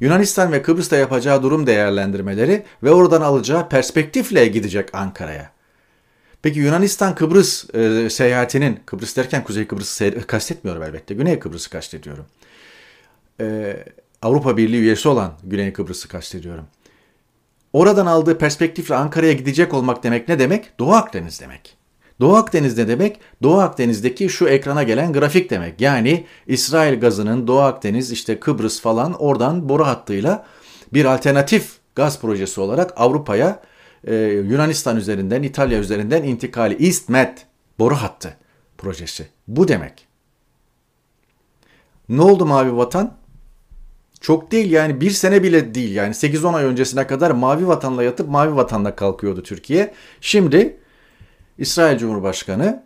Yunanistan 0.00 0.52
ve 0.52 0.62
Kıbrıs'ta 0.62 0.96
yapacağı 0.96 1.42
durum 1.42 1.66
değerlendirmeleri 1.66 2.62
ve 2.82 2.90
oradan 2.90 3.20
alacağı 3.20 3.68
perspektifle 3.68 4.46
gidecek 4.46 4.94
Ankara'ya. 4.94 5.53
Peki 6.44 6.60
Yunanistan 6.60 7.14
Kıbrıs 7.14 7.74
e, 7.74 8.10
seyahatinin, 8.10 8.80
Kıbrıs 8.86 9.16
derken 9.16 9.44
Kuzey 9.44 9.66
Kıbrıs'ı 9.66 10.26
kastetmiyorum 10.26 10.82
elbette, 10.82 11.14
Güney 11.14 11.38
Kıbrıs'ı 11.38 11.70
kastediyorum. 11.70 12.26
E, 13.40 13.76
Avrupa 14.22 14.56
Birliği 14.56 14.80
üyesi 14.80 15.08
olan 15.08 15.32
Güney 15.44 15.72
Kıbrıs'ı 15.72 16.08
kastediyorum. 16.08 16.64
Oradan 17.72 18.06
aldığı 18.06 18.38
perspektifle 18.38 18.94
Ankara'ya 18.94 19.32
gidecek 19.32 19.74
olmak 19.74 20.02
demek 20.02 20.28
ne 20.28 20.38
demek? 20.38 20.78
Doğu 20.78 20.92
Akdeniz 20.92 21.40
demek. 21.40 21.76
Doğu 22.20 22.36
Akdeniz 22.36 22.78
ne 22.78 22.88
demek? 22.88 23.20
Doğu 23.42 23.58
Akdeniz'deki 23.58 24.28
şu 24.28 24.48
ekrana 24.48 24.82
gelen 24.82 25.12
grafik 25.12 25.50
demek. 25.50 25.80
Yani 25.80 26.26
İsrail 26.46 27.00
gazının 27.00 27.46
Doğu 27.46 27.60
Akdeniz 27.60 28.12
işte 28.12 28.40
Kıbrıs 28.40 28.80
falan 28.80 29.12
oradan 29.12 29.68
boru 29.68 29.86
hattıyla 29.86 30.46
bir 30.92 31.04
alternatif 31.04 31.72
gaz 31.94 32.20
projesi 32.20 32.60
olarak 32.60 32.92
Avrupa'ya 32.96 33.62
e, 34.06 34.14
Yunanistan 34.24 34.96
üzerinden 34.96 35.42
İtalya 35.42 35.78
üzerinden 35.78 36.22
intikali 36.22 36.86
East 36.86 37.08
Med 37.08 37.38
boru 37.78 37.94
hattı 37.94 38.36
projesi. 38.78 39.26
Bu 39.48 39.68
demek. 39.68 40.06
Ne 42.08 42.22
oldu 42.22 42.46
Mavi 42.46 42.76
Vatan? 42.76 43.16
Çok 44.20 44.52
değil 44.52 44.70
yani 44.70 45.00
bir 45.00 45.10
sene 45.10 45.42
bile 45.42 45.74
değil 45.74 45.94
yani 45.94 46.14
8-10 46.14 46.54
ay 46.56 46.64
öncesine 46.64 47.06
kadar 47.06 47.30
mavi 47.30 47.66
vatanla 47.66 48.02
yatıp 48.02 48.28
mavi 48.28 48.56
vatanla 48.56 48.96
kalkıyordu 48.96 49.42
Türkiye. 49.42 49.94
Şimdi 50.20 50.76
İsrail 51.58 51.98
Cumhurbaşkanı 51.98 52.82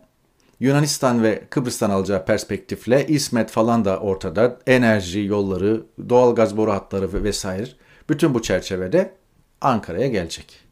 Yunanistan 0.59 1.23
ve 1.23 1.43
Kıbrıs'tan 1.49 1.89
alacağı 1.89 2.25
perspektifle 2.25 3.07
İsmet 3.07 3.49
falan 3.51 3.85
da 3.85 3.99
ortada. 3.99 4.59
Enerji 4.67 5.19
yolları, 5.19 5.83
doğal 6.09 6.35
gaz 6.35 6.57
boru 6.57 6.71
hatları 6.71 7.23
vesaire. 7.23 7.67
Bütün 8.09 8.33
bu 8.33 8.41
çerçevede 8.41 9.13
Ankara'ya 9.61 10.07
gelecek. 10.07 10.68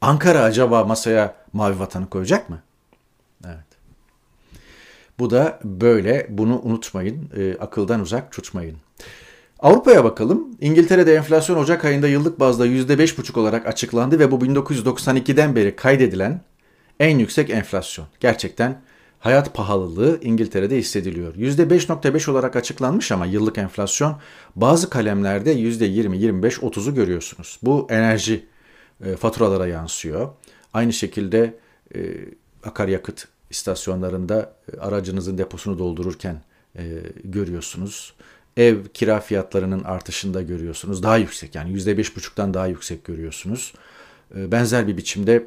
Ankara 0.00 0.42
acaba 0.42 0.84
masaya 0.84 1.34
mavi 1.52 1.78
vatanı 1.78 2.10
koyacak 2.10 2.50
mı? 2.50 2.62
Evet. 3.44 3.66
Bu 5.18 5.30
da 5.30 5.60
böyle. 5.64 6.26
Bunu 6.30 6.60
unutmayın. 6.60 7.30
E, 7.36 7.56
akıldan 7.60 8.00
uzak 8.00 8.32
tutmayın. 8.32 8.76
Avrupa'ya 9.58 10.04
bakalım. 10.04 10.48
İngiltere'de 10.60 11.14
enflasyon 11.14 11.56
Ocak 11.56 11.84
ayında 11.84 12.08
yıllık 12.08 12.40
bazda 12.40 12.66
%5,5 12.66 13.40
olarak 13.40 13.66
açıklandı 13.66 14.18
ve 14.18 14.30
bu 14.30 14.36
1992'den 14.36 15.56
beri 15.56 15.76
kaydedilen 15.76 16.40
en 17.00 17.18
yüksek 17.18 17.50
enflasyon. 17.50 18.06
Gerçekten 18.20 18.80
hayat 19.18 19.54
pahalılığı 19.54 20.18
İngiltere'de 20.22 20.76
hissediliyor. 20.76 21.34
%5.5 21.34 22.30
olarak 22.30 22.56
açıklanmış 22.56 23.12
ama 23.12 23.26
yıllık 23.26 23.58
enflasyon 23.58 24.16
bazı 24.56 24.90
kalemlerde 24.90 25.54
%20, 25.54 26.16
25, 26.16 26.58
30'u 26.58 26.94
görüyorsunuz. 26.94 27.58
Bu 27.62 27.86
enerji 27.90 28.46
e, 29.04 29.16
faturalara 29.16 29.66
yansıyor. 29.66 30.28
Aynı 30.74 30.92
şekilde 30.92 31.54
e, 31.94 31.98
akaryakıt 32.64 33.28
istasyonlarında 33.50 34.52
e, 34.72 34.80
aracınızın 34.80 35.38
deposunu 35.38 35.78
doldururken 35.78 36.42
e, 36.78 36.84
görüyorsunuz 37.24 38.14
ev 38.56 38.84
kira 38.94 39.20
fiyatlarının 39.20 39.84
artışında 39.84 40.42
görüyorsunuz. 40.42 41.02
Daha 41.02 41.16
yüksek 41.16 41.54
yani 41.54 41.72
%5,5'tan 41.72 42.54
daha 42.54 42.66
yüksek 42.66 43.04
görüyorsunuz. 43.04 43.74
Benzer 44.34 44.86
bir 44.86 44.96
biçimde 44.96 45.46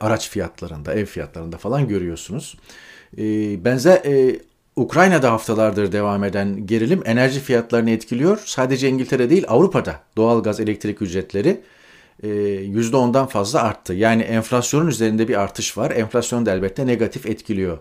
araç 0.00 0.30
fiyatlarında, 0.30 0.94
ev 0.94 1.04
fiyatlarında 1.04 1.56
falan 1.58 1.88
görüyorsunuz. 1.88 2.56
Benzer 3.64 4.02
Ukrayna'da 4.76 5.32
haftalardır 5.32 5.92
devam 5.92 6.24
eden 6.24 6.66
gerilim 6.66 7.02
enerji 7.04 7.40
fiyatlarını 7.40 7.90
etkiliyor. 7.90 8.42
Sadece 8.44 8.88
İngiltere 8.88 9.30
değil 9.30 9.44
Avrupa'da 9.48 10.00
doğalgaz 10.16 10.60
elektrik 10.60 11.02
ücretleri 11.02 11.60
%10'dan 12.22 13.26
e, 13.26 13.28
fazla 13.28 13.62
arttı. 13.62 13.94
Yani 13.94 14.22
enflasyonun 14.22 14.86
üzerinde 14.86 15.28
bir 15.28 15.40
artış 15.40 15.78
var. 15.78 15.90
Enflasyon 15.90 16.46
da 16.46 16.52
elbette 16.52 16.86
negatif 16.86 17.26
etkiliyor. 17.26 17.78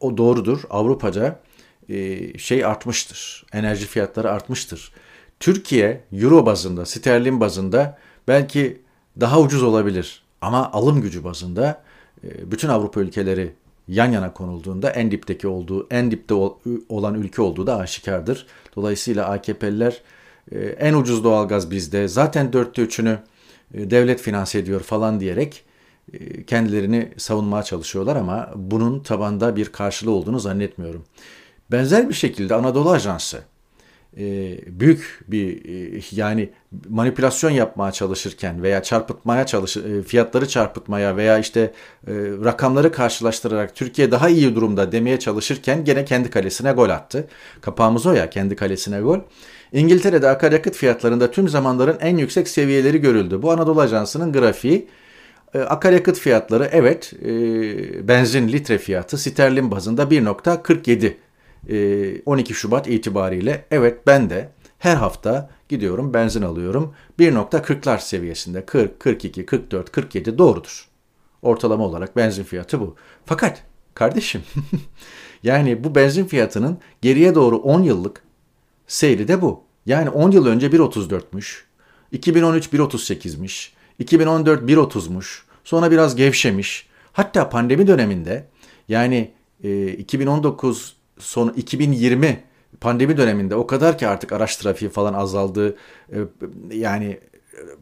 O 0.00 0.16
doğrudur. 0.16 0.60
Avrupa'da 0.70 1.40
e, 1.88 2.38
şey 2.38 2.64
artmıştır. 2.64 3.46
Enerji 3.52 3.86
fiyatları 3.86 4.30
artmıştır. 4.30 4.92
Türkiye 5.40 6.04
euro 6.12 6.46
bazında, 6.46 6.86
sterlin 6.86 7.40
bazında 7.40 7.98
belki 8.28 8.80
daha 9.20 9.40
ucuz 9.40 9.62
olabilir. 9.62 10.22
Ama 10.40 10.72
alım 10.72 11.00
gücü 11.00 11.24
bazında 11.24 11.82
e, 12.24 12.50
bütün 12.50 12.68
Avrupa 12.68 13.00
ülkeleri 13.00 13.52
yan 13.88 14.12
yana 14.12 14.32
konulduğunda 14.32 14.90
en 14.90 15.10
dipteki 15.10 15.48
olduğu, 15.48 15.86
en 15.90 16.10
dipte 16.10 16.34
olan 16.88 17.14
ülke 17.14 17.42
olduğu 17.42 17.66
da 17.66 17.76
aşikardır. 17.76 18.46
Dolayısıyla 18.76 19.28
AKP'liler 19.28 19.92
e, 19.92 19.98
en 20.78 20.94
ucuz 20.94 21.24
doğalgaz 21.24 21.70
bizde, 21.70 22.08
zaten 22.08 22.52
dörtte 22.52 22.82
üçünü 22.82 23.18
devlet 23.74 24.20
finanse 24.20 24.58
ediyor 24.58 24.80
falan 24.80 25.20
diyerek 25.20 25.64
kendilerini 26.46 27.12
savunmaya 27.16 27.62
çalışıyorlar 27.62 28.16
ama 28.16 28.50
bunun 28.56 29.00
tabanda 29.00 29.56
bir 29.56 29.66
karşılığı 29.66 30.10
olduğunu 30.10 30.40
zannetmiyorum. 30.40 31.04
Benzer 31.70 32.08
bir 32.08 32.14
şekilde 32.14 32.54
Anadolu 32.54 32.90
Ajansı 32.90 33.42
e, 34.18 34.58
büyük 34.66 35.24
bir 35.28 35.64
e, 35.96 36.00
yani 36.12 36.50
manipülasyon 36.88 37.50
yapmaya 37.50 37.92
çalışırken 37.92 38.62
veya 38.62 38.82
çarpıtmaya 38.82 39.46
çalış 39.46 39.76
e, 39.76 40.02
fiyatları 40.02 40.48
çarpıtmaya 40.48 41.16
veya 41.16 41.38
işte 41.38 41.60
e, 41.60 42.12
rakamları 42.44 42.92
karşılaştırarak 42.92 43.76
Türkiye 43.76 44.10
daha 44.10 44.28
iyi 44.28 44.54
durumda 44.54 44.92
demeye 44.92 45.18
çalışırken 45.18 45.84
gene 45.84 46.04
kendi 46.04 46.30
kalesine 46.30 46.72
gol 46.72 46.90
attı. 46.90 47.28
Kapağımız 47.60 48.06
o 48.06 48.12
ya 48.12 48.30
kendi 48.30 48.56
kalesine 48.56 49.00
gol. 49.00 49.18
İngiltere'de 49.72 50.28
akaryakıt 50.28 50.76
fiyatlarında 50.76 51.30
tüm 51.30 51.48
zamanların 51.48 51.98
en 52.00 52.16
yüksek 52.16 52.48
seviyeleri 52.48 53.00
görüldü. 53.00 53.42
Bu 53.42 53.52
Anadolu 53.52 53.80
Ajansı'nın 53.80 54.32
grafiği. 54.32 54.88
E, 55.54 55.58
akaryakıt 55.58 56.18
fiyatları 56.18 56.68
evet 56.72 57.12
e, 57.24 58.08
benzin 58.08 58.48
litre 58.48 58.78
fiyatı 58.78 59.18
sterlin 59.18 59.70
bazında 59.70 60.02
1.47 60.02 62.22
12 62.26 62.54
Şubat 62.54 62.88
itibariyle 62.88 63.64
evet 63.70 64.06
ben 64.06 64.30
de 64.30 64.48
her 64.78 64.96
hafta 64.96 65.50
gidiyorum 65.68 66.14
benzin 66.14 66.42
alıyorum 66.42 66.94
1.40'lar 67.18 68.00
seviyesinde 68.00 68.66
40, 68.66 69.00
42, 69.00 69.46
44, 69.46 69.92
47 69.92 70.38
doğrudur. 70.38 70.88
Ortalama 71.42 71.84
olarak 71.84 72.16
benzin 72.16 72.44
fiyatı 72.44 72.80
bu. 72.80 72.96
Fakat 73.24 73.62
kardeşim 73.94 74.42
yani 75.42 75.84
bu 75.84 75.94
benzin 75.94 76.24
fiyatının 76.24 76.78
geriye 77.02 77.34
doğru 77.34 77.56
10 77.56 77.82
yıllık 77.82 78.22
seyri 78.92 79.28
de 79.28 79.42
bu. 79.42 79.64
Yani 79.86 80.10
10 80.10 80.30
yıl 80.30 80.46
önce 80.46 80.66
1.34'müş. 80.66 81.62
2013 82.12 82.66
1.38'miş. 82.66 83.72
2014 83.98 84.62
1.30'muş. 84.62 85.42
Sonra 85.64 85.90
biraz 85.90 86.16
gevşemiş. 86.16 86.86
Hatta 87.12 87.48
pandemi 87.48 87.86
döneminde 87.86 88.46
yani 88.88 89.30
e, 89.64 89.88
2019 89.88 90.96
son 91.18 91.48
2020 91.48 92.44
pandemi 92.80 93.16
döneminde 93.16 93.54
o 93.54 93.66
kadar 93.66 93.98
ki 93.98 94.08
artık 94.08 94.32
araç 94.32 94.56
trafiği 94.56 94.90
falan 94.90 95.14
azaldı. 95.14 95.76
E, 96.12 96.18
yani 96.70 97.20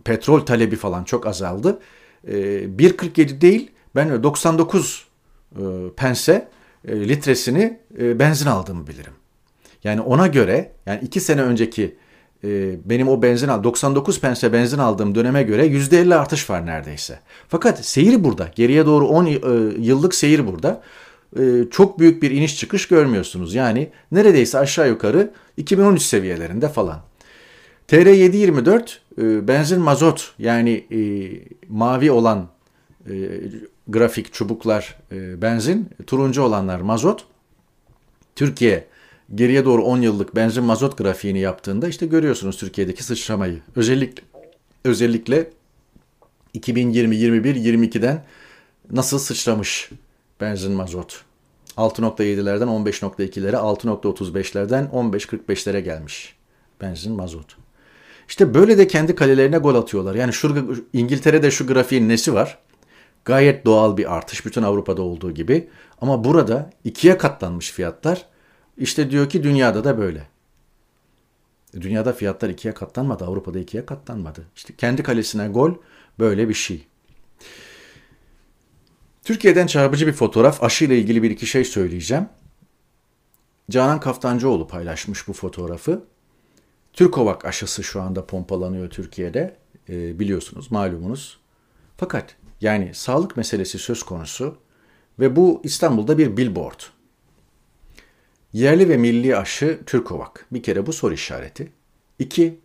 petrol 0.05 0.41
talebi 0.41 0.77
falan 0.77 1.05
çok 1.05 1.27
azaldı. 1.27 1.79
E, 2.27 2.33
1.47 2.33 3.41
değil 3.41 3.71
ben 3.95 4.23
99 4.23 5.07
e, 5.57 5.61
pense 5.97 6.49
e, 6.89 7.09
litresini 7.09 7.81
e, 7.99 8.19
benzin 8.19 8.47
aldığımı 8.47 8.87
bilirim. 8.87 9.13
Yani 9.85 10.01
ona 10.01 10.27
göre 10.27 10.73
yani 10.87 11.01
iki 11.03 11.21
sene 11.21 11.43
önceki 11.43 11.97
e, 12.45 12.79
benim 12.85 13.09
o 13.09 13.23
benzin 13.23 13.49
99 13.49 14.21
pense 14.21 14.53
benzin 14.53 14.79
aldığım 14.79 15.15
döneme 15.15 15.43
göre 15.43 15.67
%50 15.67 16.15
artış 16.15 16.51
var 16.51 16.67
neredeyse. 16.67 17.19
Fakat 17.49 17.85
seyir 17.85 18.25
burada. 18.25 18.51
Geriye 18.55 18.87
doğru 18.87 19.09
10 19.09 19.27
e, 19.27 19.39
yıllık 19.79 20.15
seyir 20.15 20.47
burada. 20.47 20.83
E, 21.39 21.43
çok 21.71 21.99
büyük 21.99 22.23
bir 22.23 22.31
iniş 22.31 22.59
çıkış 22.59 22.89
görmüyorsunuz. 22.89 23.55
Yani 23.55 23.91
neredeyse 24.13 24.59
aşağı 24.59 24.89
yukarı 24.89 25.31
2013 25.57 26.03
seviyelerinde 26.03 26.69
falan. 26.69 27.01
TR724 27.89 28.99
e, 29.19 29.49
benzin 29.49 29.81
mazot 29.81 30.35
yani 30.39 30.71
e, 30.71 31.01
mavi 31.69 32.11
olan 32.11 32.49
e, 33.07 33.15
grafik 33.89 34.33
çubuklar 34.33 34.99
e, 35.13 35.43
benzin, 35.43 35.89
turuncu 36.07 36.43
olanlar 36.43 36.81
mazot. 36.81 37.25
Türkiye 38.37 38.87
geriye 39.35 39.65
doğru 39.65 39.83
10 39.85 40.01
yıllık 40.01 40.37
benzin 40.37 40.65
mazot 40.65 40.99
grafiğini 40.99 41.39
yaptığında 41.39 41.89
işte 41.89 42.07
görüyorsunuz 42.07 42.57
Türkiye'deki 42.57 43.05
sıçramayı. 43.05 43.61
Özellikle 43.77 44.23
özellikle 44.85 45.51
2020, 46.55 47.17
21, 47.17 47.55
22'den 47.55 48.25
nasıl 48.91 49.19
sıçramış 49.19 49.91
benzin 50.41 50.73
mazot. 50.73 51.25
6.7'lerden 51.77 52.69
15.2'lere, 52.69 53.57
6.35'lerden 53.57 54.91
15.45'lere 54.91 55.81
gelmiş 55.81 56.37
benzin 56.81 57.13
mazot. 57.13 57.57
İşte 58.29 58.55
böyle 58.55 58.79
de 58.79 58.87
kendi 58.87 59.15
kalelerine 59.15 59.59
gol 59.59 59.75
atıyorlar. 59.75 60.15
Yani 60.15 60.33
şu 60.33 60.85
İngiltere'de 60.93 61.51
şu 61.51 61.67
grafiğin 61.67 62.09
nesi 62.09 62.35
var? 62.35 62.59
Gayet 63.25 63.65
doğal 63.65 63.97
bir 63.97 64.15
artış 64.15 64.47
bütün 64.47 64.63
Avrupa'da 64.63 65.03
olduğu 65.03 65.31
gibi. 65.31 65.69
Ama 66.01 66.25
burada 66.25 66.71
ikiye 66.85 67.19
katlanmış 67.19 67.73
fiyatlar 67.73 68.27
işte 68.77 69.11
diyor 69.11 69.29
ki 69.29 69.43
dünyada 69.43 69.85
da 69.85 69.99
böyle. 69.99 70.27
Dünyada 71.81 72.13
fiyatlar 72.13 72.49
ikiye 72.49 72.75
katlanmadı. 72.75 73.25
Avrupa'da 73.25 73.59
ikiye 73.59 73.87
katlanmadı. 73.87 74.47
İşte 74.57 74.75
kendi 74.79 75.03
kalesine 75.03 75.49
gol 75.49 75.75
böyle 76.19 76.49
bir 76.49 76.55
şey. 76.55 76.87
Türkiye'den 79.25 79.67
çarpıcı 79.67 80.07
bir 80.07 80.13
fotoğraf. 80.13 80.63
Aşı 80.63 80.85
ile 80.85 80.99
ilgili 80.99 81.23
bir 81.23 81.31
iki 81.31 81.47
şey 81.47 81.65
söyleyeceğim. 81.65 82.29
Canan 83.71 84.01
Kaftancıoğlu 84.01 84.69
paylaşmış 84.69 85.29
bu 85.29 85.33
fotoğrafı. 85.33 86.05
Türkovak 86.93 87.45
aşısı 87.45 87.85
şu 87.85 88.03
anda 88.03 88.27
pompalanıyor 88.27 88.91
Türkiye'de. 88.91 89.57
E, 89.89 90.19
biliyorsunuz, 90.19 90.71
malumunuz. 90.71 91.41
Fakat 91.97 92.37
yani 92.61 92.95
sağlık 92.95 93.37
meselesi 93.37 93.79
söz 93.79 94.03
konusu 94.03 94.57
ve 95.19 95.37
bu 95.37 95.61
İstanbul'da 95.65 96.19
bir 96.19 96.37
billboard. 96.37 96.81
Yerli 98.53 98.89
ve 98.89 98.97
milli 98.97 99.37
aşı 99.37 99.81
Türkovak. 99.87 100.47
Bir 100.53 100.63
kere 100.63 100.87
bu 100.87 100.93
soru 100.93 101.15
işareti. 101.15 101.73
İki, 102.19 102.59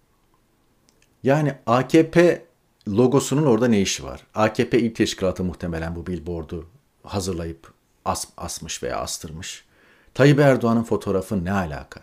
yani 1.24 1.56
AKP 1.66 2.46
logosunun 2.88 3.46
orada 3.46 3.68
ne 3.68 3.82
işi 3.82 4.04
var? 4.04 4.22
AKP 4.36 4.80
İl 4.80 4.94
Teşkilatı 4.94 5.44
muhtemelen 5.44 5.96
bu 5.96 6.08
billboardu 6.08 6.68
hazırlayıp 7.04 7.74
as, 8.06 8.28
asmış 8.38 8.84
veya 8.84 8.98
astırmış. 8.98 9.66
Tayyip 10.14 10.40
Erdoğan'ın 10.40 10.84
fotoğrafı 10.84 11.46
ne 11.46 11.52
alaka? 11.52 12.02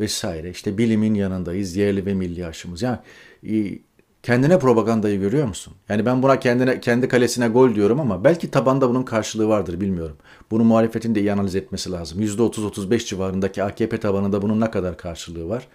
Vesaire. 0.00 0.50
İşte 0.50 0.78
bilimin 0.78 1.14
yanındayız, 1.14 1.76
yerli 1.76 2.06
ve 2.06 2.14
milli 2.14 2.46
aşımız. 2.46 2.82
Yani 2.82 2.98
e, 3.42 3.78
kendine 4.26 4.58
propagandayı 4.58 5.20
görüyor 5.20 5.46
musun? 5.46 5.74
Yani 5.88 6.06
ben 6.06 6.22
buna 6.22 6.40
kendine 6.40 6.80
kendi 6.80 7.08
kalesine 7.08 7.48
gol 7.48 7.74
diyorum 7.74 8.00
ama 8.00 8.24
belki 8.24 8.50
tabanda 8.50 8.88
bunun 8.88 9.02
karşılığı 9.02 9.48
vardır 9.48 9.80
bilmiyorum. 9.80 10.16
Bunu 10.50 10.64
muhalefetin 10.64 11.14
de 11.14 11.20
iyi 11.20 11.32
analiz 11.32 11.54
etmesi 11.56 11.92
lazım. 11.92 12.22
%30-35 12.22 13.06
civarındaki 13.06 13.62
AKP 13.62 14.00
tabanında 14.00 14.42
bunun 14.42 14.60
ne 14.60 14.70
kadar 14.70 14.96
karşılığı 14.96 15.48
var? 15.48 15.68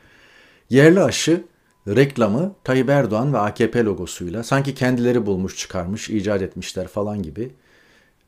Yerli 0.69 1.01
aşı 1.01 1.43
reklamı 1.87 2.55
Tayyip 2.63 2.89
Erdoğan 2.89 3.33
ve 3.33 3.37
AKP 3.37 3.83
logosuyla 3.83 4.43
sanki 4.43 4.75
kendileri 4.75 5.25
bulmuş 5.25 5.57
çıkarmış, 5.57 6.09
icat 6.09 6.41
etmişler 6.41 6.87
falan 6.87 7.23
gibi. 7.23 7.51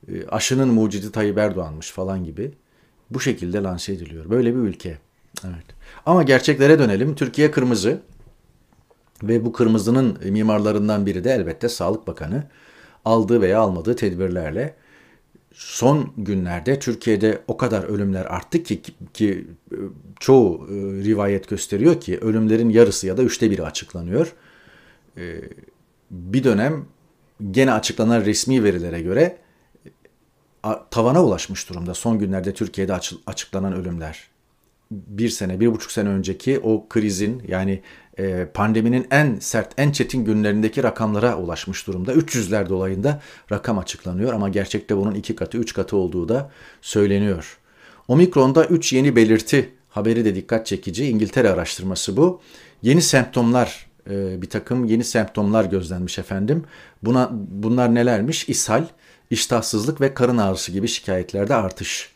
E, 0.08 0.26
aşının 0.26 0.68
mucidi 0.68 1.12
Tayyip 1.12 1.38
Erdoğan'mış 1.38 1.90
falan 1.90 2.24
gibi. 2.24 2.52
Bu 3.10 3.20
şekilde 3.20 3.62
lanse 3.62 3.92
ediliyor. 3.92 4.30
Böyle 4.30 4.54
bir 4.54 4.60
ülke. 4.60 4.98
Evet. 5.44 5.66
Ama 6.06 6.22
gerçeklere 6.22 6.78
dönelim. 6.78 7.14
Türkiye 7.14 7.50
kırmızı. 7.50 8.00
Ve 9.22 9.44
bu 9.44 9.52
kırmızının 9.52 10.18
mimarlarından 10.30 11.06
biri 11.06 11.24
de 11.24 11.30
elbette 11.30 11.68
Sağlık 11.68 12.06
Bakanı 12.06 12.44
aldığı 13.04 13.40
veya 13.40 13.60
almadığı 13.60 13.96
tedbirlerle 13.96 14.74
son 15.54 16.12
günlerde 16.16 16.78
Türkiye'de 16.78 17.42
o 17.48 17.56
kadar 17.56 17.84
ölümler 17.84 18.24
arttı 18.24 18.62
ki, 18.62 18.82
ki 19.14 19.46
çoğu 20.20 20.66
e, 20.68 20.74
rivayet 21.04 21.48
gösteriyor 21.48 22.00
ki 22.00 22.18
ölümlerin 22.18 22.68
yarısı 22.68 23.06
ya 23.06 23.16
da 23.16 23.22
üçte 23.22 23.50
biri 23.50 23.62
açıklanıyor. 23.62 24.34
E, 25.16 25.40
bir 26.10 26.44
dönem 26.44 26.86
gene 27.50 27.72
açıklanan 27.72 28.24
resmi 28.24 28.64
verilere 28.64 29.00
göre 29.02 29.38
tavana 30.90 31.24
ulaşmış 31.24 31.70
durumda 31.70 31.94
son 31.94 32.18
günlerde 32.18 32.54
Türkiye'de 32.54 33.00
açıklanan 33.26 33.72
ölümler. 33.72 34.33
Bir 34.90 35.28
sene, 35.28 35.60
bir 35.60 35.72
buçuk 35.72 35.92
sene 35.92 36.08
önceki 36.08 36.58
o 36.58 36.88
krizin 36.88 37.42
yani 37.48 37.82
e, 38.18 38.48
pandeminin 38.54 39.06
en 39.10 39.38
sert, 39.38 39.72
en 39.76 39.92
çetin 39.92 40.24
günlerindeki 40.24 40.82
rakamlara 40.82 41.38
ulaşmış 41.38 41.86
durumda. 41.86 42.12
300'ler 42.12 42.68
dolayında 42.68 43.20
rakam 43.52 43.78
açıklanıyor 43.78 44.32
ama 44.32 44.48
gerçekte 44.48 44.96
bunun 44.96 45.14
iki 45.14 45.36
katı, 45.36 45.58
üç 45.58 45.74
katı 45.74 45.96
olduğu 45.96 46.28
da 46.28 46.50
söyleniyor. 46.82 47.58
Omikron'da 48.08 48.64
3 48.64 48.92
yeni 48.92 49.16
belirti 49.16 49.70
haberi 49.90 50.24
de 50.24 50.34
dikkat 50.34 50.66
çekici. 50.66 51.06
İngiltere 51.06 51.50
araştırması 51.50 52.16
bu. 52.16 52.40
Yeni 52.82 53.02
semptomlar, 53.02 53.86
e, 54.10 54.42
bir 54.42 54.50
takım 54.50 54.84
yeni 54.84 55.04
semptomlar 55.04 55.64
gözlenmiş 55.64 56.18
efendim. 56.18 56.64
Buna 57.02 57.30
Bunlar 57.32 57.94
nelermiş? 57.94 58.48
İshal, 58.48 58.84
iştahsızlık 59.30 60.00
ve 60.00 60.14
karın 60.14 60.38
ağrısı 60.38 60.72
gibi 60.72 60.88
şikayetlerde 60.88 61.54
artış. 61.54 62.13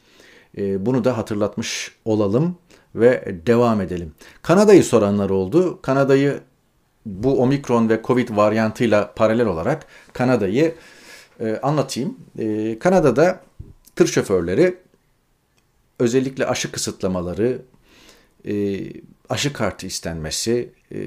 E, 0.56 0.87
bunu 0.87 1.04
da 1.04 1.18
hatırlatmış 1.18 1.92
olalım 2.04 2.56
ve 2.94 3.37
devam 3.46 3.80
edelim. 3.80 4.12
Kanada'yı 4.42 4.84
soranlar 4.84 5.30
oldu. 5.30 5.82
Kanada'yı 5.82 6.40
bu 7.06 7.42
omikron 7.42 7.88
ve 7.88 8.00
covid 8.04 8.28
varyantıyla 8.37 9.12
paralel 9.14 9.46
olarak 9.46 9.87
Kanada'yı 10.12 10.74
e, 11.40 11.56
anlatayım. 11.62 12.16
E, 12.38 12.78
Kanada'da 12.78 13.40
tır 13.96 14.06
şoförleri 14.06 14.76
özellikle 15.98 16.46
aşı 16.46 16.72
kısıtlamaları, 16.72 17.62
e, 18.48 18.80
aşı 19.28 19.52
kartı 19.52 19.87
istenmesi, 19.87 20.70
e, 20.92 20.98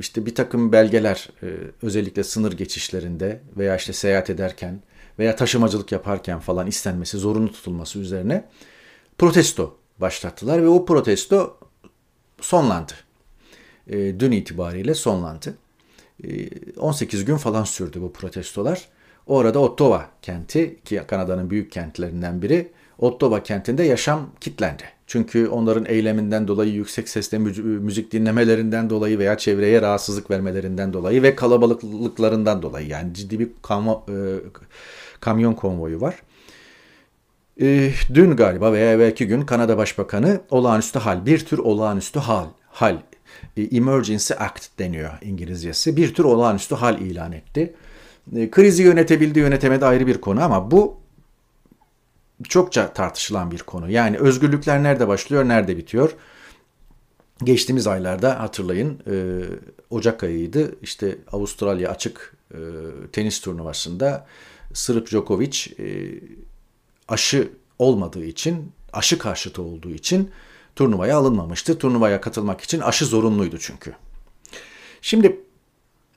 işte 0.00 0.26
bir 0.26 0.34
takım 0.34 0.72
belgeler 0.72 1.28
e, 1.42 1.46
özellikle 1.82 2.24
sınır 2.24 2.52
geçişlerinde 2.52 3.40
veya 3.56 3.76
işte 3.76 3.92
seyahat 3.92 4.30
ederken 4.30 4.80
veya 5.18 5.36
taşımacılık 5.36 5.92
yaparken 5.92 6.38
falan 6.38 6.66
istenmesi, 6.66 7.18
zorunlu 7.18 7.52
tutulması 7.52 7.98
üzerine 7.98 8.44
protesto 9.18 9.76
başlattılar 9.98 10.62
ve 10.62 10.68
o 10.68 10.84
protesto 10.84 11.58
sonlandı. 12.40 12.92
E, 13.86 14.20
dün 14.20 14.32
itibariyle 14.32 14.94
sonlandı. 14.94 15.54
E, 16.24 16.48
18 16.76 17.24
gün 17.24 17.36
falan 17.36 17.64
sürdü 17.64 18.00
bu 18.00 18.12
protestolar. 18.12 18.88
Orada 19.26 19.58
Ottawa 19.58 20.10
kenti 20.22 20.78
ki 20.84 21.02
Kanada'nın 21.06 21.50
büyük 21.50 21.72
kentlerinden 21.72 22.42
biri 22.42 22.72
Ottawa 22.98 23.42
kentinde 23.42 23.82
yaşam 23.82 24.30
kitlendi. 24.40 24.82
Çünkü 25.06 25.48
onların 25.48 25.86
eyleminden 25.86 26.48
dolayı, 26.48 26.72
yüksek 26.72 27.08
sesle 27.08 27.38
müzik 27.38 28.12
dinlemelerinden 28.12 28.90
dolayı 28.90 29.18
veya 29.18 29.38
çevreye 29.38 29.82
rahatsızlık 29.82 30.30
vermelerinden 30.30 30.92
dolayı 30.92 31.22
ve 31.22 31.36
kalabalıklıklarından 31.36 32.62
dolayı 32.62 32.88
yani 32.88 33.14
ciddi 33.14 33.38
bir 33.38 33.48
kam 33.62 33.88
e, 33.88 33.94
kamyon 35.20 35.52
konvoyu 35.54 36.00
var. 36.00 36.22
E, 37.60 37.92
dün 38.14 38.36
galiba 38.36 38.72
veya 38.72 38.92
evvelki 38.92 39.26
gün 39.26 39.42
Kanada 39.42 39.76
Başbakanı 39.76 40.40
olağanüstü 40.50 40.98
hal, 40.98 41.26
bir 41.26 41.46
tür 41.46 41.58
olağanüstü 41.58 42.18
hal, 42.18 42.46
hal, 42.66 42.98
e, 43.56 43.62
Emergency 43.62 44.34
Act 44.38 44.78
deniyor 44.78 45.10
İngilizcesi. 45.22 45.96
Bir 45.96 46.14
tür 46.14 46.24
olağanüstü 46.24 46.74
hal 46.74 47.00
ilan 47.00 47.32
etti. 47.32 47.74
E, 48.36 48.50
krizi 48.50 48.82
yönetebildi, 48.82 49.38
yönetemedi 49.38 49.86
ayrı 49.86 50.06
bir 50.06 50.20
konu 50.20 50.42
ama 50.42 50.70
bu 50.70 50.96
çokça 52.48 52.92
tartışılan 52.92 53.50
bir 53.50 53.58
konu. 53.58 53.90
Yani 53.90 54.18
özgürlükler 54.18 54.82
nerede 54.82 55.08
başlıyor, 55.08 55.48
nerede 55.48 55.76
bitiyor? 55.76 56.14
Geçtiğimiz 57.44 57.86
aylarda 57.86 58.40
hatırlayın 58.40 59.02
e, 59.10 59.14
Ocak 59.90 60.24
ayıydı. 60.24 60.74
İşte 60.82 61.18
Avustralya 61.32 61.90
açık 61.90 62.34
tenis 63.12 63.40
turnuvasında 63.40 64.26
Sırp 64.74 65.06
Djokovic 65.06 65.66
aşı 67.08 67.52
olmadığı 67.78 68.24
için, 68.24 68.72
aşı 68.92 69.18
karşıtı 69.18 69.62
olduğu 69.62 69.90
için 69.90 70.30
turnuvaya 70.76 71.16
alınmamıştı. 71.16 71.78
Turnuvaya 71.78 72.20
katılmak 72.20 72.60
için 72.60 72.80
aşı 72.80 73.06
zorunluydu 73.06 73.58
çünkü. 73.58 73.94
Şimdi 75.02 75.40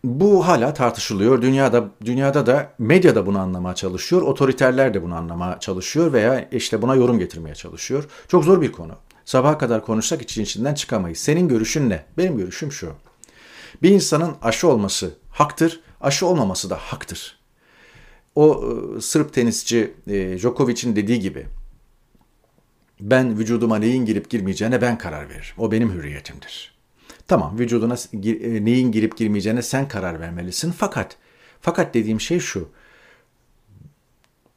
bu 0.04 0.48
hala 0.48 0.74
tartışılıyor. 0.74 1.42
Dünyada 1.42 1.90
dünyada 2.06 2.46
da 2.46 2.74
medya 2.80 3.16
da 3.16 3.26
bunu 3.26 3.40
anlamaya 3.40 3.76
çalışıyor. 3.76 4.22
Otoriterler 4.22 4.94
de 4.94 5.04
bunu 5.04 5.16
anlamaya 5.16 5.60
çalışıyor 5.60 6.14
veya 6.14 6.50
işte 6.52 6.82
buna 6.82 6.96
yorum 6.96 7.20
getirmeye 7.20 7.56
çalışıyor. 7.56 8.08
Çok 8.28 8.44
zor 8.44 8.62
bir 8.62 8.72
konu. 8.72 8.94
Sabaha 9.26 9.58
kadar 9.58 9.86
konuşsak 9.86 10.22
için 10.22 10.44
içinden 10.44 10.74
çıkamayız. 10.74 11.18
Senin 11.18 11.48
görüşün 11.48 11.90
ne? 11.90 12.06
Benim 12.18 12.38
görüşüm 12.38 12.72
şu. 12.72 12.94
Bir 13.82 13.90
insanın 13.90 14.36
aşı 14.42 14.68
olması 14.68 15.14
haktır, 15.30 15.80
aşı 16.02 16.26
olmaması 16.26 16.70
da 16.70 16.76
haktır. 16.76 17.41
O 18.36 18.64
e, 18.98 19.02
Sırp 19.02 19.34
tenisçi 19.34 19.94
e, 20.08 20.38
Djokovic'in 20.38 20.96
dediği 20.96 21.20
gibi 21.20 21.46
ben 23.00 23.40
vücuduma 23.40 23.78
neyin 23.78 24.06
girip 24.06 24.30
girmeyeceğine 24.30 24.82
ben 24.82 24.98
karar 24.98 25.30
veririm. 25.30 25.56
O 25.58 25.72
benim 25.72 25.92
hürriyetimdir. 25.92 26.76
Tamam 27.28 27.60
vücuduna 27.60 27.96
e, 28.14 28.66
neyin 28.66 28.92
girip 28.92 29.18
girmeyeceğine 29.18 29.62
sen 29.62 29.88
karar 29.88 30.20
vermelisin. 30.20 30.72
Fakat 30.72 31.18
fakat 31.62 31.94
dediğim 31.94 32.22
şey 32.22 32.40
şu. 32.40 32.70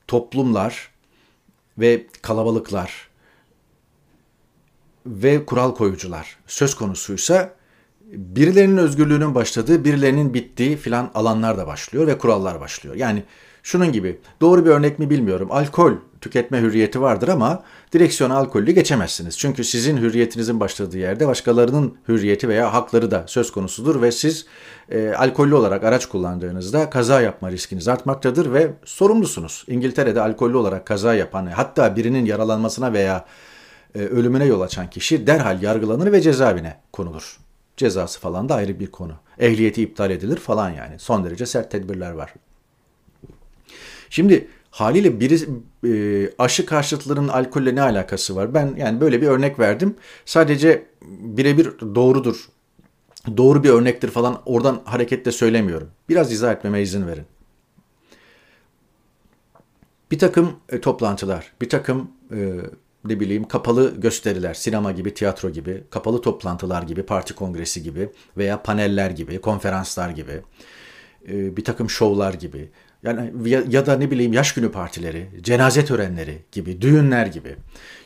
Toplumlar 0.07 0.91
ve 1.79 2.07
kalabalıklar 2.23 3.09
ve 5.07 5.47
kural 5.47 5.75
koyucular 5.75 6.37
söz 6.47 6.75
konusuysa 6.75 7.55
birilerinin 8.13 8.77
özgürlüğünün 8.77 9.35
başladığı, 9.35 9.85
birilerinin 9.85 10.35
bittiği 10.35 10.77
filan 10.77 11.11
alanlar 11.15 11.59
da 11.59 11.67
başlıyor 11.67 12.07
ve 12.07 12.19
kurallar 12.19 12.61
başlıyor. 12.61 12.97
Yani 12.97 13.23
Şunun 13.65 13.93
gibi 13.93 14.19
doğru 14.41 14.65
bir 14.65 14.71
örnek 14.71 14.99
mi 14.99 15.11
bilmiyorum. 15.11 15.49
Alkol 15.51 15.93
tüketme 16.21 16.61
hürriyeti 16.61 17.01
vardır 17.01 17.29
ama 17.29 17.63
direksiyona 17.93 18.37
alkollü 18.37 18.73
geçemezsiniz. 18.73 19.39
Çünkü 19.39 19.65
sizin 19.65 19.97
hürriyetinizin 19.97 20.61
başladığı 20.61 20.99
yerde 20.99 21.27
başkalarının 21.27 21.99
hürriyeti 22.09 22.49
veya 22.49 22.75
hakları 22.75 23.11
da 23.11 23.25
söz 23.27 23.53
konusudur 23.53 24.03
ve 24.03 24.13
siz 24.13 24.47
e, 24.91 25.13
alkollü 25.19 25.55
olarak 25.55 25.85
araç 25.85 26.07
kullandığınızda 26.07 26.91
kaza 26.91 27.21
yapma 27.21 27.51
riskiniz 27.51 27.89
artmaktadır 27.89 28.53
ve 28.53 28.73
sorumlusunuz. 28.85 29.65
İngiltere'de 29.69 30.21
alkollü 30.21 30.57
olarak 30.57 30.87
kaza 30.87 31.15
yapan 31.15 31.47
hatta 31.47 31.97
birinin 31.97 32.25
yaralanmasına 32.25 32.93
veya 32.93 33.25
e, 33.95 33.99
ölümüne 33.99 34.45
yol 34.45 34.61
açan 34.61 34.91
kişi 34.91 35.27
derhal 35.27 35.63
yargılanır 35.63 36.13
ve 36.13 36.21
cezaevine 36.21 36.77
konulur. 36.93 37.37
Cezası 37.77 38.21
falan 38.21 38.49
da 38.49 38.55
ayrı 38.55 38.81
bir 38.81 38.91
konu. 38.91 39.13
Ehliyeti 39.39 39.83
iptal 39.83 40.11
edilir 40.11 40.37
falan 40.37 40.71
yani. 40.71 40.99
Son 40.99 41.25
derece 41.25 41.47
sert 41.47 41.71
tedbirler 41.71 42.11
var. 42.11 42.35
Şimdi 44.15 44.49
haliyle 44.71 45.21
biri 45.21 45.39
e, 45.87 46.31
aşı 46.39 46.67
karşıtlarının 46.67 47.29
alkolle 47.29 47.75
ne 47.75 47.83
alakası 47.83 48.37
var? 48.37 48.55
Ben 48.55 48.75
yani 48.77 49.01
böyle 49.01 49.23
bir 49.23 49.27
örnek 49.27 49.59
verdim. 49.59 49.97
Sadece 50.25 50.87
birebir 51.03 51.69
doğrudur. 51.95 52.49
Doğru 53.37 53.65
bir 53.65 53.69
örnektir 53.69 54.11
falan 54.11 54.43
oradan 54.47 54.83
hareketle 54.85 55.33
söylemiyorum. 55.33 55.91
Biraz 56.09 56.33
izah 56.33 56.53
etmeme 56.53 56.83
izin 56.83 57.07
verin. 57.07 57.25
Bir 60.11 60.19
takım 60.19 60.53
e, 60.69 60.81
toplantılar, 60.81 61.53
bir 61.61 61.69
takım 61.69 62.11
e, 62.33 62.53
ne 63.05 63.21
bileyim 63.21 63.49
kapalı 63.49 64.01
gösteriler, 64.01 64.55
sinema 64.55 64.93
gibi, 64.93 65.15
tiyatro 65.15 65.51
gibi, 65.51 65.85
kapalı 65.91 66.21
toplantılar 66.21 66.83
gibi, 66.83 67.03
parti 67.03 67.35
kongresi 67.35 67.83
gibi 67.83 68.09
veya 68.37 68.63
paneller 68.63 69.11
gibi, 69.11 69.41
konferanslar 69.41 70.11
gibi, 70.11 70.41
e, 71.29 71.57
bir 71.57 71.65
takım 71.65 71.91
şovlar 71.91 72.35
gibi 72.35 72.71
yani 73.05 73.51
ya, 73.51 73.63
ya 73.69 73.87
da 73.87 73.97
ne 73.97 74.11
bileyim 74.11 74.33
yaş 74.33 74.55
günü 74.55 74.71
partileri, 74.73 75.29
cenaze 75.43 75.85
törenleri 75.85 76.39
gibi, 76.53 76.81
düğünler 76.81 77.27
gibi. 77.27 77.57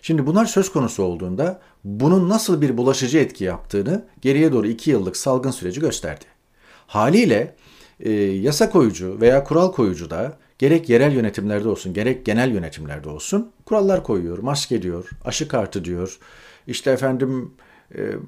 Şimdi 0.03 0.27
bunlar 0.27 0.47
söz 0.47 0.73
konusu 0.73 1.03
olduğunda 1.03 1.61
bunun 1.85 2.29
nasıl 2.29 2.61
bir 2.61 2.77
bulaşıcı 2.77 3.19
etki 3.19 3.45
yaptığını 3.45 4.05
geriye 4.21 4.53
doğru 4.53 4.67
iki 4.67 4.91
yıllık 4.91 5.17
salgın 5.17 5.51
süreci 5.51 5.81
gösterdi. 5.81 6.25
Haliyle 6.87 7.55
e, 8.01 8.11
yasa 8.13 8.71
koyucu 8.71 9.21
veya 9.21 9.45
kural 9.45 9.73
koyucu 9.73 10.11
da 10.11 10.39
gerek 10.59 10.89
yerel 10.89 11.13
yönetimlerde 11.13 11.69
olsun 11.69 11.95
gerek 11.95 12.27
genel 12.27 12.51
yönetimlerde 12.51 13.09
olsun 13.09 13.53
kurallar 13.67 14.03
koyuyor, 14.03 14.39
maske 14.39 14.83
diyor, 14.83 15.11
aşı 15.25 15.49
kartı 15.49 15.85
diyor, 15.85 16.19
işte 16.67 16.91
efendim 16.91 17.55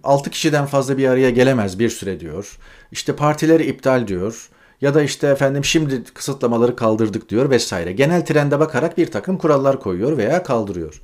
6 0.04 0.28
e, 0.28 0.32
kişiden 0.32 0.66
fazla 0.66 0.98
bir 0.98 1.08
araya 1.08 1.30
gelemez 1.30 1.78
bir 1.78 1.88
süre 1.88 2.20
diyor, 2.20 2.58
işte 2.92 3.16
partileri 3.16 3.66
iptal 3.66 4.06
diyor, 4.06 4.50
ya 4.80 4.94
da 4.94 5.02
işte 5.02 5.26
efendim 5.26 5.64
şimdi 5.64 6.04
kısıtlamaları 6.04 6.76
kaldırdık 6.76 7.28
diyor 7.28 7.50
vesaire. 7.50 7.92
Genel 7.92 8.26
trende 8.26 8.60
bakarak 8.60 8.98
bir 8.98 9.10
takım 9.10 9.38
kurallar 9.38 9.80
koyuyor 9.80 10.16
veya 10.16 10.42
kaldırıyor. 10.42 11.02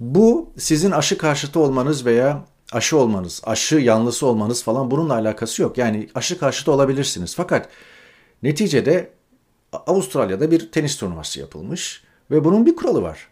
Bu 0.00 0.52
sizin 0.58 0.90
aşı 0.90 1.18
karşıtı 1.18 1.60
olmanız 1.60 2.06
veya 2.06 2.44
aşı 2.72 2.96
olmanız, 2.96 3.42
aşı 3.44 3.76
yanlısı 3.76 4.26
olmanız 4.26 4.62
falan 4.62 4.90
bununla 4.90 5.14
alakası 5.14 5.62
yok. 5.62 5.78
Yani 5.78 6.08
aşı 6.14 6.38
karşıtı 6.38 6.72
olabilirsiniz. 6.72 7.34
Fakat 7.36 7.68
neticede 8.42 9.10
Avustralya'da 9.72 10.50
bir 10.50 10.72
tenis 10.72 10.96
turnuvası 10.96 11.40
yapılmış 11.40 12.04
ve 12.30 12.44
bunun 12.44 12.66
bir 12.66 12.76
kuralı 12.76 13.02
var. 13.02 13.28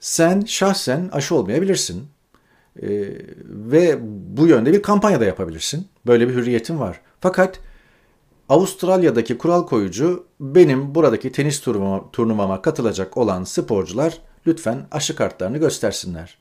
Sen 0.00 0.40
şahsen 0.40 1.08
aşı 1.12 1.34
olmayabilirsin 1.34 2.08
ee, 2.82 2.88
ve 3.48 3.98
bu 4.36 4.46
yönde 4.46 4.72
bir 4.72 4.82
kampanya 4.82 5.20
da 5.20 5.24
yapabilirsin. 5.24 5.88
Böyle 6.06 6.28
bir 6.28 6.34
hürriyetin 6.34 6.80
var. 6.80 7.00
Fakat 7.20 7.60
Avustralya'daki 8.48 9.38
kural 9.38 9.66
koyucu 9.66 10.26
benim 10.40 10.94
buradaki 10.94 11.32
tenis 11.32 11.60
turnuvama, 11.60 12.10
turnuvama 12.12 12.62
katılacak 12.62 13.16
olan 13.16 13.44
sporcular 13.44 14.18
lütfen 14.46 14.86
aşı 14.90 15.16
kartlarını 15.16 15.58
göstersinler. 15.58 16.38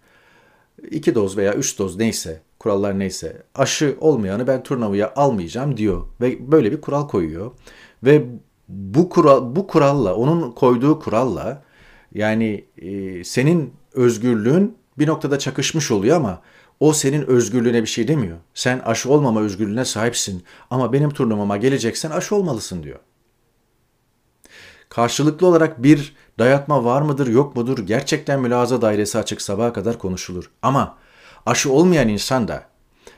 2 0.91 1.15
doz 1.15 1.37
veya 1.37 1.53
3 1.53 1.79
doz 1.79 1.97
neyse, 1.97 2.41
kurallar 2.59 2.99
neyse 2.99 3.43
aşı 3.55 3.97
olmayanı 3.99 4.47
ben 4.47 4.63
turnuvaya 4.63 5.13
almayacağım 5.15 5.77
diyor 5.77 6.07
ve 6.21 6.51
böyle 6.51 6.71
bir 6.71 6.81
kural 6.81 7.07
koyuyor. 7.07 7.51
Ve 8.03 8.25
bu 8.69 9.09
kural 9.09 9.55
bu 9.55 9.67
kuralla 9.67 10.15
onun 10.15 10.51
koyduğu 10.51 10.99
kuralla 10.99 11.63
yani 12.13 12.65
e, 12.77 13.23
senin 13.23 13.73
özgürlüğün 13.93 14.77
bir 14.99 15.07
noktada 15.07 15.39
çakışmış 15.39 15.91
oluyor 15.91 16.17
ama 16.17 16.41
o 16.79 16.93
senin 16.93 17.21
özgürlüğüne 17.21 17.81
bir 17.81 17.87
şey 17.87 18.07
demiyor. 18.07 18.37
Sen 18.53 18.79
aşı 18.79 19.11
olmama 19.11 19.41
özgürlüğüne 19.41 19.85
sahipsin 19.85 20.43
ama 20.69 20.93
benim 20.93 21.09
turnuvama 21.09 21.57
geleceksen 21.57 22.11
aşı 22.11 22.35
olmalısın 22.35 22.83
diyor. 22.83 22.99
Karşılıklı 24.89 25.47
olarak 25.47 25.83
bir 25.83 26.15
dayatma 26.39 26.83
var 26.83 27.01
mıdır 27.01 27.27
yok 27.27 27.55
mudur 27.55 27.79
gerçekten 27.79 28.41
mülaza 28.41 28.81
dairesi 28.81 29.17
açık 29.17 29.41
sabaha 29.41 29.73
kadar 29.73 29.99
konuşulur. 29.99 30.51
Ama 30.61 30.97
aşı 31.45 31.71
olmayan 31.71 32.07
insan 32.07 32.47
da 32.47 32.63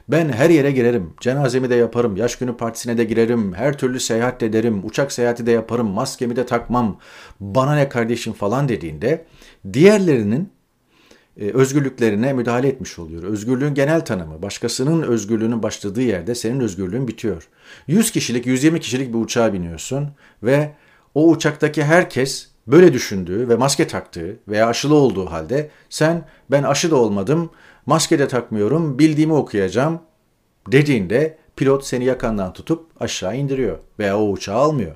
ben 0.10 0.30
her 0.30 0.50
yere 0.50 0.72
girerim, 0.72 1.14
cenazemi 1.20 1.70
de 1.70 1.76
yaparım, 1.76 2.16
yaş 2.16 2.36
günü 2.36 2.58
partisine 2.58 2.98
de 2.98 3.04
girerim, 3.04 3.54
her 3.54 3.78
türlü 3.78 4.00
seyahat 4.00 4.42
de 4.42 4.46
ederim, 4.46 4.86
uçak 4.86 5.12
seyahati 5.12 5.46
de 5.46 5.52
yaparım, 5.52 5.88
maskemi 5.88 6.36
de 6.36 6.46
takmam, 6.46 7.00
bana 7.40 7.76
ne 7.76 7.90
kardeşim 7.90 8.34
falan 8.34 8.70
dediğinde 8.70 9.26
diğerlerinin 9.74 10.52
özgürlüklerine 11.38 12.34
müdahale 12.34 12.68
etmiş 12.68 13.00
oluyor. 13.00 13.24
Özgürlüğün 13.24 13.74
genel 13.74 14.06
tanımı, 14.06 14.42
başkasının 14.42 15.02
özgürlüğünün 15.02 15.64
başladığı 15.64 16.02
yerde 16.02 16.36
senin 16.36 16.60
özgürlüğün 16.60 17.08
bitiyor. 17.08 17.48
100 17.88 18.12
kişilik, 18.12 18.46
120 18.46 18.80
kişilik 18.80 19.14
bir 19.14 19.20
uçağa 19.20 19.54
biniyorsun 19.54 20.08
ve 20.44 20.72
o 21.16 21.30
uçaktaki 21.30 21.84
herkes 21.84 22.50
böyle 22.68 22.94
düşündüğü 22.94 23.50
ve 23.50 23.56
maske 23.56 23.88
taktığı 23.88 24.40
veya 24.48 24.68
aşılı 24.68 24.96
olduğu 24.96 25.26
halde 25.26 25.70
sen 25.90 26.26
ben 26.52 26.64
aşı 26.64 26.92
da 26.92 26.96
olmadım, 26.96 27.50
maske 27.86 28.20
de 28.20 28.28
takmıyorum, 28.28 29.00
bildiğimi 29.00 29.34
okuyacağım 29.34 30.00
dediğinde 30.68 31.38
pilot 31.56 31.86
seni 31.86 32.06
yakandan 32.06 32.54
tutup 32.54 32.88
aşağı 33.00 33.38
indiriyor 33.38 33.78
veya 34.00 34.20
o 34.20 34.30
uçağı 34.30 34.58
almıyor. 34.58 34.96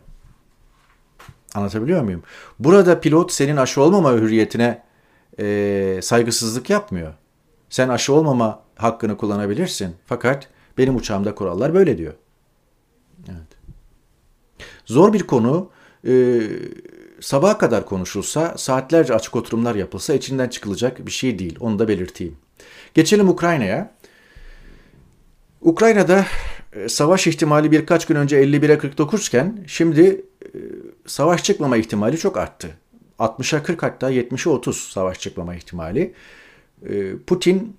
Anlatabiliyor 1.56 2.02
muyum? 2.02 2.24
Burada 2.60 3.00
pilot 3.00 3.32
senin 3.32 3.58
aşı 3.58 3.82
olmama 3.82 4.12
hürriyetine 4.12 4.84
e, 5.40 6.00
saygısızlık 6.02 6.70
yapmıyor. 6.70 7.14
Sen 7.70 7.90
aşı 7.90 8.14
olmama 8.14 8.64
hakkını 8.76 9.18
kullanabilirsin. 9.18 9.96
Fakat 10.06 10.48
benim 10.78 10.96
uçağımda 10.96 11.36
kurallar 11.36 11.74
böyle 11.74 11.98
diyor. 11.98 12.14
Evet. 13.28 13.48
Zor 14.86 15.14
bir 15.14 15.24
konu. 15.24 15.70
E, 16.08 16.42
sabaha 17.20 17.58
kadar 17.58 17.86
konuşulsa, 17.86 18.58
saatlerce 18.58 19.14
açık 19.14 19.36
oturumlar 19.36 19.76
yapılsa 19.76 20.14
içinden 20.14 20.50
çıkılacak 20.50 21.06
bir 21.06 21.12
şey 21.12 21.40
değil. 21.40 21.58
Onu 21.60 21.80
da 21.80 21.88
belirteyim. 21.88 22.38
Geçelim 22.94 23.30
Ukrayna'ya. 23.30 23.94
Ukrayna'da 25.62 26.26
e, 26.74 26.90
savaş 26.90 27.28
ihtimali 27.28 27.72
birkaç 27.72 28.06
gün 28.06 28.16
önce 28.16 28.44
51'e 28.44 28.78
49 28.78 29.28
iken 29.28 29.64
şimdi 29.68 30.26
e, 30.46 30.50
savaş 31.06 31.44
çıkmama 31.44 31.78
ihtimali 31.78 32.18
çok 32.18 32.38
arttı. 32.38 32.78
60'a 33.20 33.64
40 33.64 33.84
hatta 33.84 34.12
70'e 34.12 34.52
30 34.52 34.78
savaş 34.78 35.20
çıkmama 35.20 35.56
ihtimali. 35.56 36.14
E, 36.90 37.18
Putin 37.28 37.76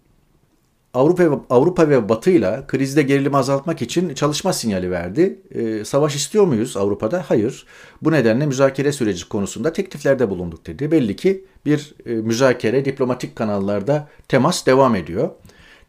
Avrupa 0.94 1.40
Avrupa 1.50 1.88
ve 1.88 2.08
Batı 2.08 2.30
ile 2.30 2.64
krizde 2.68 3.02
gerilimi 3.02 3.36
azaltmak 3.36 3.82
için 3.82 4.14
çalışma 4.14 4.52
sinyali 4.52 4.90
verdi. 4.90 5.40
E, 5.50 5.84
savaş 5.84 6.16
istiyor 6.16 6.44
muyuz 6.44 6.76
Avrupa'da? 6.76 7.24
Hayır. 7.28 7.66
Bu 8.02 8.12
nedenle 8.12 8.46
müzakere 8.46 8.92
süreci 8.92 9.28
konusunda 9.28 9.72
tekliflerde 9.72 10.30
bulunduk 10.30 10.66
dedi. 10.66 10.90
Belli 10.90 11.16
ki 11.16 11.44
bir 11.66 11.94
e, 12.06 12.10
müzakere 12.10 12.84
diplomatik 12.84 13.36
kanallarda 13.36 14.08
temas 14.28 14.66
devam 14.66 14.94
ediyor. 14.94 15.30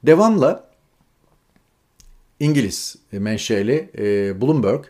Devamla 0.03 0.69
İngiliz 2.39 2.95
menşeli 3.11 3.89
e, 3.97 4.41
Bloomberg 4.41 4.85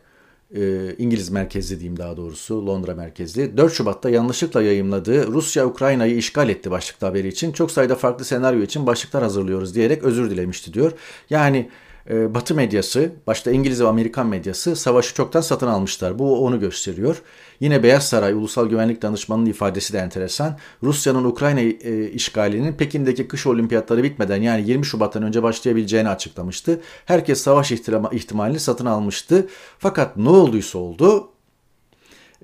e, 0.55 0.95
İngiliz 0.97 1.29
merkezli 1.29 1.79
diyeyim 1.79 1.97
daha 1.97 2.17
doğrusu 2.17 2.67
Londra 2.67 2.95
merkezli 2.95 3.57
4 3.57 3.73
Şubat'ta 3.73 4.09
yanlışlıkla 4.09 4.61
yayımladığı 4.61 5.27
Rusya 5.27 5.65
Ukrayna'yı 5.65 6.17
işgal 6.17 6.49
etti 6.49 6.71
başlıkta 6.71 7.07
haberi 7.07 7.27
için 7.27 7.51
çok 7.51 7.71
sayıda 7.71 7.95
farklı 7.95 8.25
senaryo 8.25 8.61
için 8.61 8.87
başlıklar 8.87 9.23
hazırlıyoruz 9.23 9.75
diyerek 9.75 10.03
özür 10.03 10.29
dilemişti 10.29 10.73
diyor. 10.73 10.91
Yani 11.29 11.69
e, 12.09 12.33
Batı 12.33 12.55
medyası, 12.55 13.11
başta 13.27 13.51
İngiliz 13.51 13.81
ve 13.81 13.87
Amerikan 13.87 14.27
medyası 14.27 14.75
savaşı 14.75 15.15
çoktan 15.15 15.41
satın 15.41 15.67
almışlar. 15.67 16.19
Bu 16.19 16.45
onu 16.45 16.59
gösteriyor. 16.59 17.21
Yine 17.59 17.83
Beyaz 17.83 18.09
Saray 18.09 18.33
Ulusal 18.33 18.69
Güvenlik 18.69 19.01
Danışmanı'nın 19.01 19.49
ifadesi 19.49 19.93
de 19.93 19.97
enteresan. 19.97 20.57
Rusya'nın 20.83 21.23
Ukrayna 21.23 21.59
e, 21.59 22.11
işgalinin 22.11 22.73
Pekin'deki 22.73 23.27
kış 23.27 23.47
olimpiyatları 23.47 24.03
bitmeden 24.03 24.41
yani 24.41 24.69
20 24.69 24.85
Şubat'tan 24.85 25.23
önce 25.23 25.43
başlayabileceğini 25.43 26.09
açıklamıştı. 26.09 26.81
Herkes 27.05 27.41
savaş 27.41 27.71
ihtimalini 28.11 28.59
satın 28.59 28.85
almıştı. 28.85 29.47
Fakat 29.79 30.17
ne 30.17 30.29
olduysa 30.29 30.79
oldu. 30.79 31.29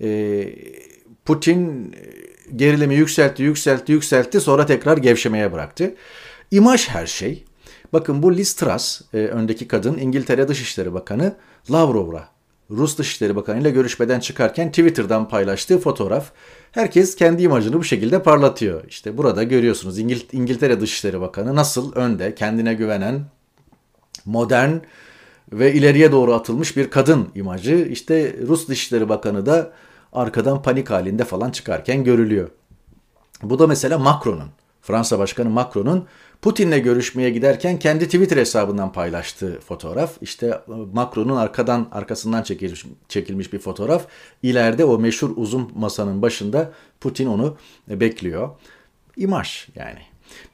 E, 0.02 0.50
Putin 1.26 1.96
gerilimi 2.56 2.96
yükseltti, 2.96 3.44
yükseltti, 3.44 3.92
yükseltti 3.92 4.42
sonra 4.42 4.66
tekrar 4.66 4.98
gevşemeye 4.98 5.54
bıraktı. 5.54 5.96
İmaj 6.52 6.88
her 6.88 7.08
şey. 7.08 7.46
Bakın 7.94 8.24
bu 8.24 8.36
Liz 8.36 8.54
Truss, 8.54 9.02
e, 9.14 9.18
öndeki 9.18 9.68
kadın 9.68 9.98
İngiltere 9.98 10.48
Dışişleri 10.48 10.94
Bakanı 10.94 11.36
Lavrov'la 11.72 12.28
Rus 12.70 12.98
Dışişleri 12.98 13.36
Bakanı 13.36 13.62
ile 13.62 13.70
görüşmeden 13.70 14.20
çıkarken 14.20 14.70
Twitter'dan 14.70 15.30
paylaştığı 15.30 15.80
fotoğraf. 15.80 16.32
Herkes 16.72 17.16
kendi 17.16 17.44
imajını 17.44 17.80
bu 17.80 17.84
şekilde 17.84 18.24
parlatıyor. 18.24 18.84
İşte 18.88 19.18
burada 19.18 19.44
görüyorsunuz 19.44 20.00
İngil 20.00 20.22
İngiltere 20.32 20.82
Dışişleri 20.82 21.22
Bakanı 21.22 21.56
nasıl 21.56 21.94
önde, 21.94 22.36
kendine 22.36 22.74
güvenen, 22.74 23.22
modern 24.26 24.74
ve 25.52 25.74
ileriye 25.74 26.12
doğru 26.12 26.34
atılmış 26.34 26.78
bir 26.78 26.90
kadın 26.90 27.30
imajı. 27.36 27.76
İşte 27.76 28.36
Rus 28.48 28.68
Dışişleri 28.68 29.10
Bakanı 29.10 29.46
da 29.46 29.72
arkadan 30.14 30.62
panik 30.62 30.90
halinde 30.90 31.26
falan 31.26 31.52
çıkarken 31.52 32.04
görülüyor. 32.04 32.50
Bu 33.44 33.60
da 33.60 33.68
mesela 33.68 34.00
Macron'un, 34.00 34.50
Fransa 34.82 35.20
Başkanı 35.20 35.50
Macron'un 35.50 36.06
Putin'le 36.42 36.84
görüşmeye 36.84 37.30
giderken 37.30 37.80
kendi 37.80 38.06
Twitter 38.06 38.38
hesabından 38.38 38.92
paylaştığı 38.92 39.60
fotoğraf. 39.60 40.18
İşte 40.22 40.48
e, 40.48 40.62
Macron'un 40.94 41.36
arkadan 41.36 41.88
arkasından 41.92 42.44
çekilmiş, 42.44 42.86
çekilmiş 43.08 43.54
bir 43.54 43.60
fotoğraf. 43.60 44.08
İleride 44.44 44.86
o 44.86 45.00
meşhur 45.00 45.30
uzun 45.36 45.72
masanın 45.76 46.22
başında 46.22 46.72
Putin 47.02 47.28
onu 47.28 47.58
bekliyor. 47.88 48.50
İmaj 49.18 49.68
yani. 49.76 50.00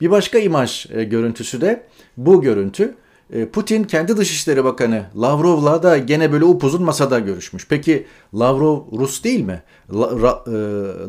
Bir 0.02 0.12
başka 0.12 0.40
imaj 0.40 0.86
e, 0.92 1.04
görüntüsü 1.04 1.62
de 1.62 1.84
bu 2.18 2.42
görüntü. 2.42 2.96
E, 3.34 3.50
Putin 3.50 3.84
kendi 3.84 4.18
Dışişleri 4.18 4.64
Bakanı 4.64 5.06
Lavrov'la 5.22 5.84
da 5.84 5.98
gene 5.98 6.32
böyle 6.32 6.46
upuzun 6.46 6.84
masada 6.84 7.20
görüşmüş. 7.20 7.68
Peki 7.70 8.08
Lavrov 8.34 8.82
Rus 9.00 9.24
değil 9.24 9.42
mi? 9.42 9.64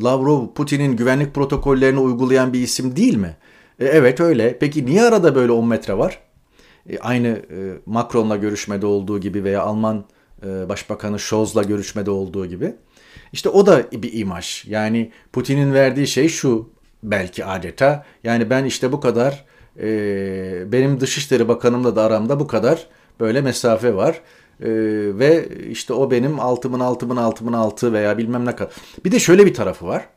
Lavrov 0.04 0.46
Putin'in 0.54 0.96
güvenlik 0.96 1.34
protokollerini 1.34 2.00
uygulayan 2.00 2.52
bir 2.52 2.60
isim 2.60 2.96
değil 2.96 3.16
mi? 3.16 3.36
E, 3.78 3.84
evet 3.86 4.20
öyle. 4.20 4.58
Peki 4.58 4.86
niye 4.86 5.02
arada 5.02 5.34
böyle 5.34 5.52
10 5.52 5.68
metre 5.68 5.98
var? 5.98 6.18
E, 6.90 6.98
aynı 6.98 7.28
e, 7.28 7.56
Macron'la 7.86 8.36
görüşmede 8.36 8.86
olduğu 8.86 9.20
gibi 9.20 9.44
veya 9.44 9.62
Alman 9.62 10.04
e, 10.46 10.68
Başbakanı 10.68 11.18
Scholz'la 11.18 11.62
görüşmede 11.62 12.10
olduğu 12.10 12.46
gibi. 12.46 12.74
İşte 13.32 13.48
o 13.48 13.66
da 13.66 13.82
bir 13.92 14.12
imaj. 14.12 14.64
Yani 14.66 15.12
Putin'in 15.32 15.74
verdiği 15.74 16.06
şey 16.06 16.28
şu 16.28 16.70
belki 17.02 17.44
adeta. 17.44 18.06
Yani 18.24 18.50
ben 18.50 18.64
işte 18.64 18.92
bu 18.92 19.00
kadar 19.00 19.44
e, 19.80 20.72
benim 20.72 21.00
Dışişleri 21.00 21.48
Bakanımla 21.48 21.96
da 21.96 22.02
aramda 22.02 22.40
bu 22.40 22.46
kadar 22.46 22.86
böyle 23.20 23.40
mesafe 23.40 23.94
var. 23.94 24.20
Ee, 24.62 24.68
ve 25.18 25.48
işte 25.70 25.92
o 25.92 26.10
benim 26.10 26.40
altımın 26.40 26.80
altımın 26.80 27.16
altımın 27.16 27.52
altı 27.52 27.92
veya 27.92 28.18
bilmem 28.18 28.44
ne 28.46 28.56
kadar. 28.56 28.72
Bir 29.04 29.12
de 29.12 29.18
şöyle 29.18 29.46
bir 29.46 29.54
tarafı 29.54 29.86
var. 29.86 30.08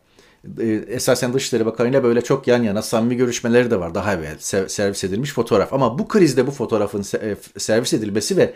E, 0.59 0.65
esasen 0.87 1.33
Dışişleri 1.33 1.65
Bakanı 1.65 1.89
ile 1.89 2.03
böyle 2.03 2.21
çok 2.21 2.47
yan 2.47 2.63
yana 2.63 2.81
samimi 2.81 3.15
görüşmeleri 3.15 3.71
de 3.71 3.79
var 3.79 3.95
daha 3.95 4.13
evvel 4.13 4.37
servis 4.67 5.03
edilmiş 5.03 5.33
fotoğraf. 5.33 5.73
Ama 5.73 5.99
bu 5.99 6.07
krizde 6.07 6.47
bu 6.47 6.51
fotoğrafın 6.51 7.05
e, 7.21 7.35
servis 7.57 7.93
edilmesi 7.93 8.37
ve 8.37 8.53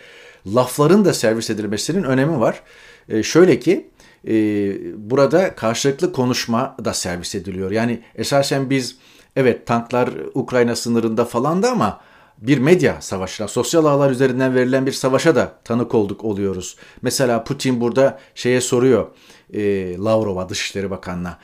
lafların 0.47 1.05
da 1.05 1.13
servis 1.13 1.49
edilmesinin 1.49 2.03
önemi 2.03 2.39
var. 2.39 2.61
E, 3.09 3.23
şöyle 3.23 3.59
ki 3.59 3.89
burada 4.97 5.55
karşılıklı 5.55 6.13
konuşma 6.13 6.77
da 6.85 6.93
servis 6.93 7.35
ediliyor. 7.35 7.71
Yani 7.71 8.03
esasen 8.15 8.69
biz 8.69 8.97
evet 9.35 9.67
tanklar 9.67 10.09
Ukrayna 10.33 10.75
sınırında 10.75 11.25
falan 11.25 11.63
da 11.63 11.71
ama 11.71 12.01
bir 12.37 12.57
medya 12.57 13.01
savaşına, 13.01 13.47
sosyal 13.47 13.85
ağlar 13.85 14.11
üzerinden 14.11 14.55
verilen 14.55 14.85
bir 14.85 14.91
savaşa 14.91 15.35
da 15.35 15.53
tanık 15.63 15.95
olduk 15.95 16.23
oluyoruz. 16.23 16.75
Mesela 17.01 17.43
Putin 17.43 17.81
burada 17.81 18.19
şeye 18.35 18.61
soruyor 18.61 19.07
e, 19.53 19.97
Lavrov'a 19.97 20.49
Dışişleri 20.49 20.89
Bakanı'na 20.89 21.37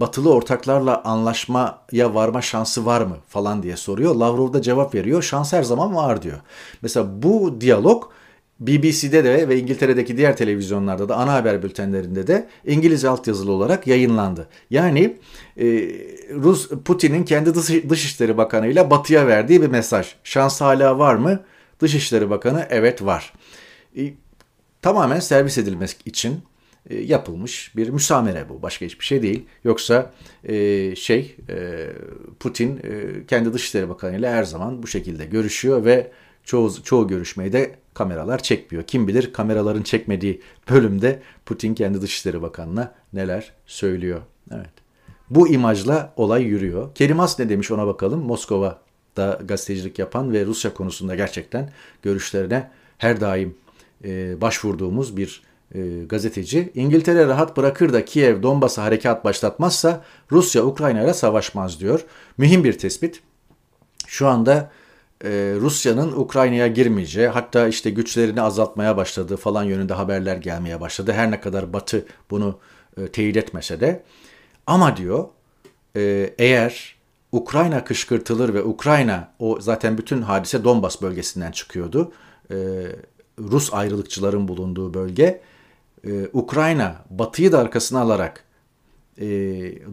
batılı 0.00 0.34
ortaklarla 0.34 1.02
anlaşmaya 1.04 2.14
varma 2.14 2.42
şansı 2.42 2.86
var 2.86 3.00
mı 3.00 3.16
falan 3.28 3.62
diye 3.62 3.76
soruyor. 3.76 4.14
Lavrov 4.14 4.52
da 4.52 4.62
cevap 4.62 4.94
veriyor. 4.94 5.22
Şans 5.22 5.52
her 5.52 5.62
zaman 5.62 5.94
var 5.94 6.22
diyor. 6.22 6.40
Mesela 6.82 7.22
bu 7.22 7.60
diyalog 7.60 8.04
BBC'de 8.60 9.24
de 9.24 9.48
ve 9.48 9.58
İngiltere'deki 9.58 10.16
diğer 10.16 10.36
televizyonlarda 10.36 11.08
da 11.08 11.16
ana 11.16 11.32
haber 11.32 11.62
bültenlerinde 11.62 12.26
de 12.26 12.48
İngiliz 12.66 13.04
altyazılı 13.04 13.52
olarak 13.52 13.86
yayınlandı. 13.86 14.48
Yani 14.70 15.16
e, 15.56 15.64
Rus 16.34 16.68
Putin'in 16.68 17.24
kendi 17.24 17.54
dış, 17.54 17.70
Dışişleri 17.88 18.36
Bakanı 18.36 18.66
ile 18.66 18.90
Batı'ya 18.90 19.26
verdiği 19.26 19.62
bir 19.62 19.68
mesaj. 19.68 20.14
Şans 20.24 20.60
hala 20.60 20.98
var 20.98 21.14
mı? 21.14 21.40
Dışişleri 21.80 22.30
Bakanı 22.30 22.66
evet 22.70 23.02
var. 23.02 23.32
E, 23.96 24.02
tamamen 24.82 25.20
servis 25.20 25.58
edilmek 25.58 25.96
için 26.04 26.40
yapılmış 26.90 27.76
bir 27.76 27.88
müsamere 27.88 28.48
bu. 28.48 28.62
Başka 28.62 28.86
hiçbir 28.86 29.04
şey 29.04 29.22
değil. 29.22 29.44
Yoksa 29.64 30.12
e, 30.44 30.96
şey 30.96 31.36
e, 31.48 31.86
Putin 32.40 32.76
e, 32.76 33.26
kendi 33.26 33.52
Dışişleri 33.52 33.88
Bakanı 33.88 34.18
ile 34.18 34.30
her 34.30 34.44
zaman 34.44 34.82
bu 34.82 34.86
şekilde 34.86 35.26
görüşüyor 35.26 35.84
ve 35.84 36.10
çoğu 36.44 36.82
çoğu 36.82 37.08
görüşmeyi 37.08 37.52
de 37.52 37.74
kameralar 37.94 38.42
çekmiyor. 38.42 38.84
Kim 38.84 39.08
bilir 39.08 39.32
kameraların 39.32 39.82
çekmediği 39.82 40.40
bölümde 40.70 41.22
Putin 41.46 41.74
kendi 41.74 42.02
Dışişleri 42.02 42.42
Bakanı'na 42.42 42.94
neler 43.12 43.52
söylüyor. 43.66 44.20
Evet. 44.54 44.70
Bu 45.30 45.48
imajla 45.48 46.12
olay 46.16 46.42
yürüyor. 46.42 46.94
Kerimas 46.94 47.38
ne 47.38 47.48
demiş 47.48 47.70
ona 47.70 47.86
bakalım. 47.86 48.20
Moskova'da 48.20 49.40
gazetecilik 49.44 49.98
yapan 49.98 50.32
ve 50.32 50.46
Rusya 50.46 50.74
konusunda 50.74 51.14
gerçekten 51.14 51.70
görüşlerine 52.02 52.70
her 52.98 53.20
daim 53.20 53.54
e, 54.04 54.40
başvurduğumuz 54.40 55.16
bir 55.16 55.42
e, 55.74 56.04
gazeteci, 56.04 56.72
İngiltere 56.74 57.26
rahat 57.26 57.56
bırakır 57.56 57.92
da 57.92 58.04
Kiev 58.04 58.42
Donbas'a 58.42 58.82
harekat 58.82 59.24
başlatmazsa 59.24 60.04
Rusya 60.32 60.64
Ukrayna 60.64 61.02
ile 61.02 61.14
savaşmaz 61.14 61.80
diyor. 61.80 62.04
Mühim 62.38 62.64
bir 62.64 62.78
tespit. 62.78 63.22
Şu 64.06 64.28
anda 64.28 64.70
e, 65.24 65.28
Rusya'nın 65.60 66.12
Ukrayna'ya 66.12 66.66
girmeyeceği 66.66 67.28
hatta 67.28 67.68
işte 67.68 67.90
güçlerini 67.90 68.42
azaltmaya 68.42 68.96
başladığı 68.96 69.36
falan 69.36 69.64
yönünde 69.64 69.94
haberler 69.94 70.36
gelmeye 70.36 70.80
başladı. 70.80 71.12
Her 71.12 71.30
ne 71.30 71.40
kadar 71.40 71.72
Batı 71.72 72.06
bunu 72.30 72.58
e, 73.00 73.06
teyit 73.08 73.36
etmese 73.36 73.80
de. 73.80 74.02
Ama 74.66 74.96
diyor 74.96 75.28
e, 75.96 76.34
eğer 76.38 76.96
Ukrayna 77.32 77.84
kışkırtılır 77.84 78.54
ve 78.54 78.62
Ukrayna 78.62 79.32
o 79.38 79.60
zaten 79.60 79.98
bütün 79.98 80.22
hadise 80.22 80.64
Donbas 80.64 81.02
bölgesinden 81.02 81.52
çıkıyordu. 81.52 82.12
E, 82.50 82.56
Rus 83.38 83.74
ayrılıkçıların 83.74 84.48
bulunduğu 84.48 84.94
bölge. 84.94 85.40
E, 86.06 86.28
Ukrayna 86.32 87.04
batıyı 87.10 87.52
da 87.52 87.58
arkasına 87.58 88.00
alarak 88.00 88.44
e, 89.18 89.26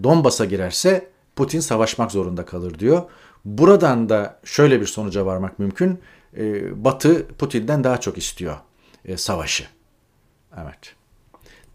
Donbas'a 0.04 0.46
girerse 0.46 1.10
Putin 1.36 1.60
savaşmak 1.60 2.12
zorunda 2.12 2.46
kalır 2.46 2.80
diyor. 2.80 3.04
Buradan 3.46 4.10
da 4.10 4.40
şöyle 4.44 4.82
bir 4.82 4.86
sonuca 4.86 5.26
varmak 5.26 5.60
mümkün. 5.60 6.00
E, 6.38 6.84
Batı 6.84 7.28
Putin'den 7.28 7.84
daha 7.84 8.00
çok 8.00 8.18
istiyor 8.18 8.58
e, 9.06 9.18
savaşı. 9.18 9.66
Evet. 10.64 10.96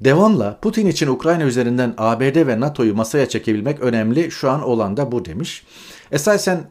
Devamla 0.00 0.58
Putin 0.62 0.86
için 0.86 1.08
Ukrayna 1.08 1.42
üzerinden 1.42 1.94
ABD 1.98 2.46
ve 2.46 2.60
NATO'yu 2.60 2.94
masaya 2.94 3.28
çekebilmek 3.28 3.80
önemli. 3.80 4.30
Şu 4.30 4.50
an 4.50 4.62
olan 4.62 4.96
da 4.96 5.12
bu 5.12 5.24
demiş. 5.24 5.66
Esasen 6.12 6.70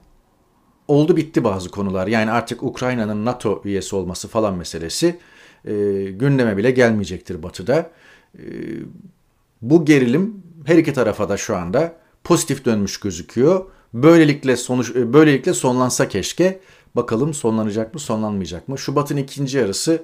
oldu 0.87 1.17
bitti 1.17 1.43
bazı 1.43 1.69
konular. 1.69 2.07
Yani 2.07 2.31
artık 2.31 2.63
Ukrayna'nın 2.63 3.25
NATO 3.25 3.61
üyesi 3.65 3.95
olması 3.95 4.27
falan 4.27 4.55
meselesi 4.55 5.19
e, 5.67 6.03
gündeme 6.11 6.57
bile 6.57 6.71
gelmeyecektir 6.71 7.43
Batı'da. 7.43 7.91
E, 8.37 8.43
bu 9.61 9.85
gerilim 9.85 10.43
her 10.65 10.77
iki 10.77 10.93
tarafa 10.93 11.29
da 11.29 11.37
şu 11.37 11.55
anda 11.55 11.95
pozitif 12.23 12.65
dönmüş 12.65 12.99
gözüküyor. 12.99 13.65
Böylelikle 13.93 14.55
sonuç 14.55 14.95
e, 14.95 15.13
böylelikle 15.13 15.53
sonlansa 15.53 16.09
keşke. 16.09 16.59
Bakalım 16.95 17.33
sonlanacak 17.33 17.93
mı, 17.93 17.99
sonlanmayacak 17.99 18.67
mı? 18.67 18.77
Şubat'ın 18.77 19.17
ikinci 19.17 19.57
yarısı 19.57 20.03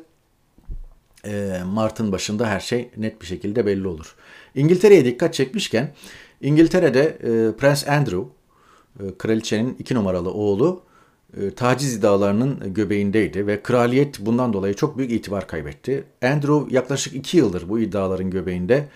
e, 1.26 1.62
Mart'ın 1.66 2.12
başında 2.12 2.48
her 2.48 2.60
şey 2.60 2.90
net 2.98 3.22
bir 3.22 3.26
şekilde 3.26 3.66
belli 3.66 3.88
olur. 3.88 4.16
İngiltere'ye 4.56 5.06
dikkat 5.06 5.34
çekmişken 5.34 5.94
İngiltere'de 6.42 7.02
e, 7.02 7.58
Prens 7.58 7.88
Andrew, 7.88 8.24
kraliçenin 9.18 9.76
iki 9.80 9.96
numaralı 9.96 10.32
oğlu, 10.32 10.84
taciz 11.56 11.96
iddialarının 11.96 12.74
göbeğindeydi 12.74 13.48
ve 13.48 13.64
kraliyet 13.64 14.20
bundan 14.20 14.54
dolayı 14.54 14.74
çok 14.74 14.98
büyük 14.98 15.12
itibar 15.12 15.48
kaybetti. 15.48 16.04
Andrew 16.24 16.76
yaklaşık 16.76 17.16
iki 17.16 17.38
yıldır 17.38 17.70
bu 17.70 17.80
iddiaların 17.80 18.30
göbeğinde 18.30 18.88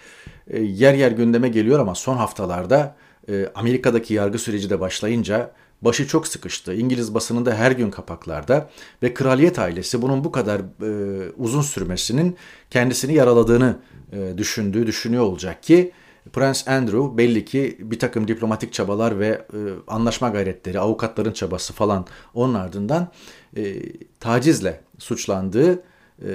e, 0.50 0.62
yer 0.62 0.94
yer 0.94 1.12
gündeme 1.12 1.50
geliyor 1.50 1.80
ama 1.80 1.96
son 1.96 2.18
haftalarda 2.18 2.96
e, 3.30 3.50
Amerika'daki 3.56 4.14
yargı 4.14 4.40
süreci 4.40 4.70
de 4.70 4.80
başlayınca 4.80 5.52
başı 5.82 6.08
çok 6.08 6.28
sıkıştı. 6.28 6.74
İngiliz 6.74 7.14
basınında 7.14 7.56
her 7.56 7.72
gün 7.72 7.92
kapaklarda 7.92 8.70
ve 9.04 9.14
kraliyet 9.14 9.60
ailesi 9.60 10.02
bunun 10.02 10.24
bu 10.24 10.32
kadar 10.32 10.60
e, 10.60 11.32
uzun 11.38 11.62
sürmesinin 11.62 12.38
kendisini 12.70 13.14
yaraladığını 13.14 13.78
e, 14.12 14.38
düşündüğü, 14.38 14.88
düşünüyor 14.88 15.24
olacak 15.24 15.64
ki 15.64 15.92
Prens 16.34 16.68
Andrew 16.68 17.18
belli 17.18 17.46
ki 17.46 17.78
bir 17.80 18.00
takım 18.00 18.28
diplomatik 18.28 18.74
çabalar 18.74 19.20
ve 19.20 19.28
e, 19.28 19.58
anlaşma 19.88 20.30
gayretleri, 20.30 20.80
avukatların 20.80 21.32
çabası 21.32 21.74
falan 21.74 22.06
onun 22.34 22.54
ardından 22.54 23.12
e, 23.58 23.76
tacizle 24.20 24.82
suçlandığı 24.98 25.84
e, 26.22 26.30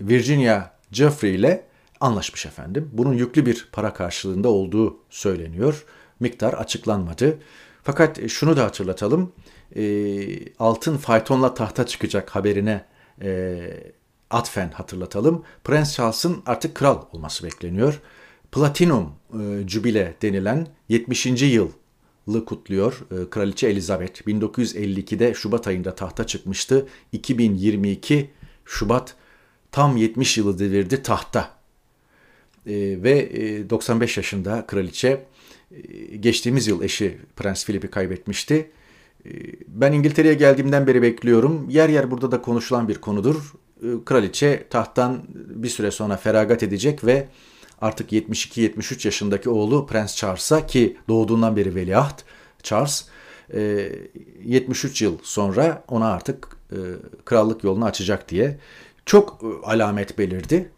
Virginia 0.00 0.70
Jeffrey 0.92 1.34
ile 1.34 1.64
anlaşmış 2.00 2.46
efendim. 2.46 2.90
Bunun 2.92 3.12
yüklü 3.14 3.46
bir 3.46 3.68
para 3.72 3.92
karşılığında 3.94 4.48
olduğu 4.48 4.96
söyleniyor. 5.10 5.84
Miktar 6.20 6.52
açıklanmadı. 6.52 7.38
Fakat 7.82 8.28
şunu 8.28 8.56
da 8.56 8.64
hatırlatalım. 8.64 9.32
E, 9.76 9.82
altın 10.58 10.96
faytonla 10.96 11.54
tahta 11.54 11.86
çıkacak 11.86 12.30
haberine 12.30 12.84
e, 13.22 13.70
atfen 14.30 14.70
hatırlatalım. 14.70 15.44
Prens 15.64 15.94
Charles'ın 15.94 16.42
artık 16.46 16.74
kral 16.74 17.02
olması 17.12 17.44
bekleniyor. 17.44 18.00
Platinum 18.56 19.12
e, 19.32 19.68
Jubile 19.68 20.14
denilen 20.22 20.66
70. 20.88 21.26
yılı 21.26 22.44
kutluyor 22.44 23.06
e, 23.10 23.30
Kraliçe 23.30 23.68
Elizabeth. 23.68 24.20
1952'de 24.20 25.34
Şubat 25.34 25.66
ayında 25.66 25.94
tahta 25.94 26.26
çıkmıştı. 26.26 26.86
2022 27.12 28.30
Şubat 28.64 29.14
tam 29.72 29.96
70 29.96 30.38
yılı 30.38 30.58
devirdi 30.58 31.02
tahta. 31.02 31.50
E, 32.66 33.02
ve 33.02 33.18
e, 33.32 33.70
95 33.70 34.16
yaşında 34.16 34.66
kraliçe 34.66 35.26
e, 35.70 36.16
geçtiğimiz 36.16 36.66
yıl 36.66 36.82
eşi 36.82 37.18
Prens 37.36 37.64
Philip'i 37.66 37.88
kaybetmişti. 37.88 38.70
E, 39.26 39.30
ben 39.68 39.92
İngiltere'ye 39.92 40.34
geldiğimden 40.34 40.86
beri 40.86 41.02
bekliyorum. 41.02 41.70
Yer 41.70 41.88
yer 41.88 42.10
burada 42.10 42.32
da 42.32 42.42
konuşulan 42.42 42.88
bir 42.88 42.98
konudur. 42.98 43.52
E, 43.82 43.86
kraliçe 44.04 44.66
tahttan 44.70 45.22
bir 45.34 45.68
süre 45.68 45.90
sonra 45.90 46.16
feragat 46.16 46.62
edecek 46.62 47.04
ve 47.04 47.28
artık 47.80 48.12
72-73 48.12 49.06
yaşındaki 49.06 49.50
oğlu 49.50 49.86
Prens 49.86 50.16
Charles'a 50.16 50.66
ki 50.66 50.96
doğduğundan 51.08 51.56
beri 51.56 51.74
veliaht 51.74 52.24
Charles 52.62 53.04
73 54.44 55.02
yıl 55.02 55.18
sonra 55.22 55.84
ona 55.88 56.12
artık 56.12 56.56
krallık 57.24 57.64
yolunu 57.64 57.84
açacak 57.84 58.28
diye 58.28 58.58
çok 59.06 59.44
alamet 59.64 60.18
belirdi 60.18 60.70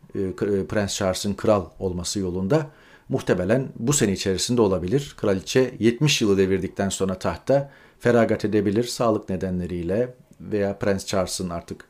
Prens 0.69 0.97
Charles'ın 0.97 1.35
kral 1.35 1.65
olması 1.79 2.19
yolunda 2.19 2.71
muhtemelen 3.09 3.69
bu 3.77 3.93
sene 3.93 4.13
içerisinde 4.13 4.61
olabilir. 4.61 5.15
Kraliçe 5.21 5.75
70 5.79 6.23
yılı 6.23 6.39
devirdikten 6.39 6.89
sonra 6.89 7.19
tahta 7.19 7.71
feragat 8.01 8.45
edebilir 8.45 8.85
sağlık 8.85 9.29
nedenleriyle 9.29 10.15
veya 10.41 10.79
Prens 10.79 11.07
Charles'ın 11.07 11.51
artık 11.51 11.85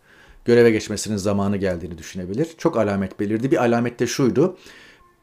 göreve 0.45 0.71
geçmesinin 0.71 1.17
zamanı 1.17 1.57
geldiğini 1.57 1.99
düşünebilir. 1.99 2.49
Çok 2.59 2.77
alamet 2.77 3.21
belirdi. 3.21 3.51
Bir 3.51 3.57
alamet 3.57 4.01
de 4.01 4.07
şuydu. 4.07 4.57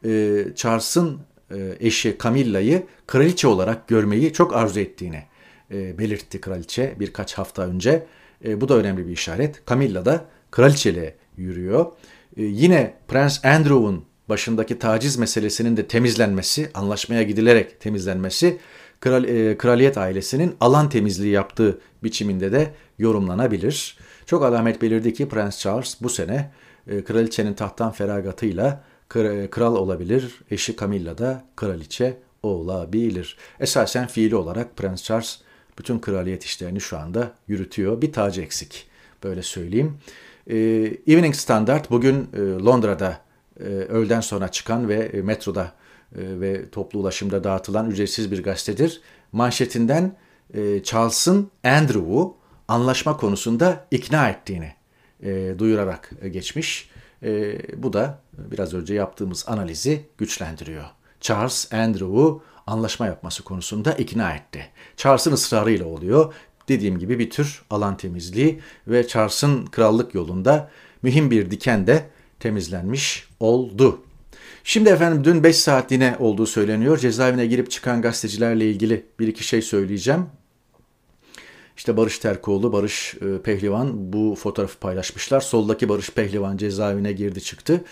Ee, 0.06 0.46
Charles'ın 0.56 1.20
e, 1.52 1.78
eşi 1.80 2.18
Camilla'yı 2.24 2.84
kraliçe 3.08 3.48
olarak 3.48 3.88
görmeyi 3.88 4.34
çok 4.34 4.56
arzu 4.56 4.80
ettiğini 4.80 5.24
e, 5.72 5.98
belirtti 5.98 6.42
kraliçe 6.42 6.96
birkaç 7.00 7.34
hafta 7.34 7.62
önce. 7.62 8.06
E, 8.46 8.62
bu 8.62 8.70
da 8.70 8.76
önemli 8.76 9.08
bir 9.08 9.12
işaret. 9.12 9.68
Camilla 9.70 10.06
da 10.06 10.26
kraliçeliğe 10.52 11.16
yürüyor. 11.38 11.86
Yine 12.38 12.94
Prens 13.08 13.46
Andrew'un 13.46 14.06
başındaki 14.30 14.80
taciz 14.80 15.18
meselesinin 15.18 15.78
de 15.78 15.88
temizlenmesi, 15.88 16.70
anlaşmaya 16.74 17.24
gidilerek 17.24 17.82
temizlenmesi 17.82 18.58
kral, 19.00 19.24
e, 19.24 19.58
kraliyet 19.58 19.98
ailesinin 19.98 20.56
alan 20.60 20.90
temizliği 20.90 21.34
yaptığı 21.34 21.80
biçiminde 22.04 22.52
de 22.52 22.74
yorumlanabilir. 23.00 23.98
Çok 24.26 24.44
alamet 24.44 24.82
belirdi 24.82 25.14
ki 25.14 25.30
Prens 25.30 25.60
Charles 25.60 25.98
bu 26.02 26.10
sene 26.10 26.52
e, 26.88 27.04
kraliçenin 27.04 27.54
tahttan 27.54 27.92
feragatıyla 27.92 28.84
kral 29.10 29.76
olabilir. 29.76 30.42
Eşi 30.52 30.78
Camilla 30.78 31.18
da 31.18 31.46
kraliçe 31.56 32.18
olabilir. 32.44 33.38
Esasen 33.60 34.08
fiili 34.08 34.36
olarak 34.36 34.78
Prens 34.78 35.04
Charles 35.04 35.40
bütün 35.80 36.00
kraliyet 36.00 36.44
işlerini 36.44 36.82
şu 36.82 36.98
anda 36.98 37.32
yürütüyor. 37.48 38.02
Bir 38.02 38.14
tacı 38.14 38.42
eksik 38.42 38.88
böyle 39.24 39.42
söyleyeyim. 39.42 39.98
E, 40.48 40.58
Evening 41.08 41.36
Standard 41.36 41.86
bugün 41.90 42.30
e, 42.34 42.40
Londra'da 42.40 43.26
e, 43.60 43.64
öğleden 43.64 44.22
sonra 44.22 44.48
çıkan 44.48 44.90
ve 44.90 44.96
e, 44.96 45.22
metroda 45.22 45.72
e, 46.16 46.22
ve 46.40 46.70
toplu 46.70 47.00
ulaşımda 47.00 47.44
dağıtılan 47.44 47.92
ücretsiz 47.92 48.32
bir 48.32 48.44
gazetedir. 48.44 49.02
Manşetinden 49.32 50.16
Charles'ın 50.84 51.52
Andrew'u 51.64 52.38
anlaşma 52.68 53.18
konusunda 53.18 53.88
ikna 53.92 54.30
ettiğini 54.30 54.72
duyurarak 55.60 56.12
geçmiş. 56.32 56.90
Bu 57.78 57.94
da 57.94 58.20
biraz 58.38 58.74
önce 58.74 58.94
yaptığımız 58.94 59.46
analizi 59.48 60.02
güçlendiriyor. 60.18 60.84
Charles 61.22 61.74
Andrew'u 61.74 62.44
anlaşma 62.68 63.06
yapması 63.06 63.44
konusunda 63.44 63.94
ikna 63.94 64.32
etti. 64.32 64.66
Charles'ın 64.98 65.32
ısrarıyla 65.32 65.86
oluyor. 65.86 66.34
Dediğim 66.68 67.00
gibi 67.00 67.20
bir 67.20 67.30
tür 67.30 67.62
alan 67.70 67.98
temizliği 67.98 68.60
ve 68.88 69.08
Charles'ın 69.08 69.66
krallık 69.66 70.16
yolunda 70.16 70.70
mühim 71.02 71.32
bir 71.32 71.52
diken 71.52 71.88
de 71.88 72.06
temizlenmiş 72.40 73.28
oldu. 73.40 74.02
Şimdi 74.64 74.90
efendim 74.90 75.24
dün 75.24 75.44
5 75.44 75.56
saatliğine 75.56 76.16
olduğu 76.20 76.46
söyleniyor. 76.46 76.98
Cezaevine 76.98 77.46
girip 77.46 77.72
çıkan 77.72 78.02
gazetecilerle 78.02 78.70
ilgili 78.70 79.06
bir 79.20 79.28
iki 79.28 79.44
şey 79.44 79.62
söyleyeceğim. 79.62 80.26
İşte 81.78 81.98
Barış 81.98 82.20
Terkoğlu, 82.20 82.74
Barış 82.74 83.16
e, 83.22 83.42
Pehlivan 83.42 84.14
bu 84.14 84.36
fotoğrafı 84.36 84.80
paylaşmışlar. 84.80 85.42
Soldaki 85.42 85.90
Barış 85.90 86.10
Pehlivan 86.10 86.58
cezaevine 86.58 87.12
girdi 87.12 87.42
çıktı. 87.42 87.84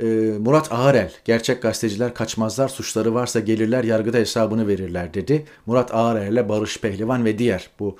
E, 0.00 0.06
Murat 0.38 0.72
Ağarel, 0.72 1.12
gerçek 1.24 1.62
gazeteciler 1.62 2.14
kaçmazlar, 2.14 2.68
suçları 2.68 3.14
varsa 3.14 3.40
gelirler 3.40 3.84
yargıda 3.84 4.18
hesabını 4.18 4.68
verirler 4.68 5.14
dedi. 5.14 5.44
Murat 5.66 5.94
Ağarel'le 5.94 6.48
Barış 6.48 6.80
Pehlivan 6.80 7.24
ve 7.24 7.38
diğer 7.38 7.70
bu 7.78 7.96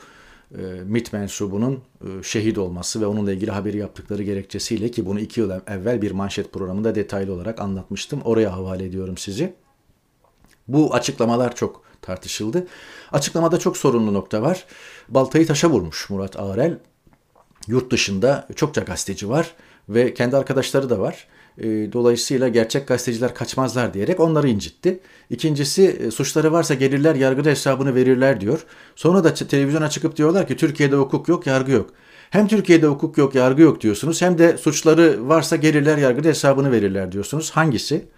e, 0.58 0.62
MIT 0.84 1.12
mensubunun 1.12 1.82
e, 2.00 2.22
şehit 2.22 2.58
olması 2.58 3.00
ve 3.00 3.06
onunla 3.06 3.32
ilgili 3.32 3.50
haberi 3.50 3.76
yaptıkları 3.76 4.22
gerekçesiyle 4.22 4.90
ki 4.90 5.06
bunu 5.06 5.20
iki 5.20 5.40
yıl 5.40 5.50
evvel 5.66 6.02
bir 6.02 6.10
manşet 6.10 6.52
programında 6.52 6.94
detaylı 6.94 7.32
olarak 7.32 7.60
anlatmıştım. 7.60 8.20
Oraya 8.24 8.52
havale 8.52 8.84
ediyorum 8.84 9.16
sizi. 9.16 9.54
Bu 10.68 10.94
açıklamalar 10.94 11.54
çok 11.54 11.82
tartışıldı. 12.02 12.66
Açıklamada 13.12 13.58
çok 13.58 13.76
sorunlu 13.76 14.14
nokta 14.14 14.42
var. 14.42 14.64
Baltayı 15.08 15.46
taşa 15.46 15.70
vurmuş 15.70 16.10
Murat 16.10 16.40
Ağrel. 16.40 16.78
Yurt 17.66 17.92
dışında 17.92 18.48
çokça 18.56 18.80
gazeteci 18.80 19.28
var 19.28 19.54
ve 19.88 20.14
kendi 20.14 20.36
arkadaşları 20.36 20.90
da 20.90 20.98
var. 20.98 21.26
E, 21.58 21.92
dolayısıyla 21.92 22.48
gerçek 22.48 22.88
gazeteciler 22.88 23.34
kaçmazlar 23.34 23.94
diyerek 23.94 24.20
onları 24.20 24.48
incitti. 24.48 25.00
İkincisi 25.30 25.82
e, 25.86 26.10
suçları 26.10 26.52
varsa 26.52 26.74
gelirler 26.74 27.14
yargıda 27.14 27.48
hesabını 27.48 27.94
verirler 27.94 28.40
diyor. 28.40 28.64
Sonra 28.96 29.24
da 29.24 29.34
televizyona 29.34 29.90
çıkıp 29.90 30.16
diyorlar 30.16 30.46
ki 30.48 30.56
Türkiye'de 30.56 30.96
hukuk 30.96 31.28
yok, 31.28 31.46
yargı 31.46 31.72
yok. 31.72 31.90
Hem 32.30 32.48
Türkiye'de 32.48 32.86
hukuk 32.86 33.18
yok, 33.18 33.34
yargı 33.34 33.62
yok 33.62 33.80
diyorsunuz 33.80 34.22
hem 34.22 34.38
de 34.38 34.56
suçları 34.58 35.28
varsa 35.28 35.56
gelirler 35.56 35.98
yargıda 35.98 36.28
hesabını 36.28 36.72
verirler 36.72 37.12
diyorsunuz. 37.12 37.50
Hangisi? 37.50 38.08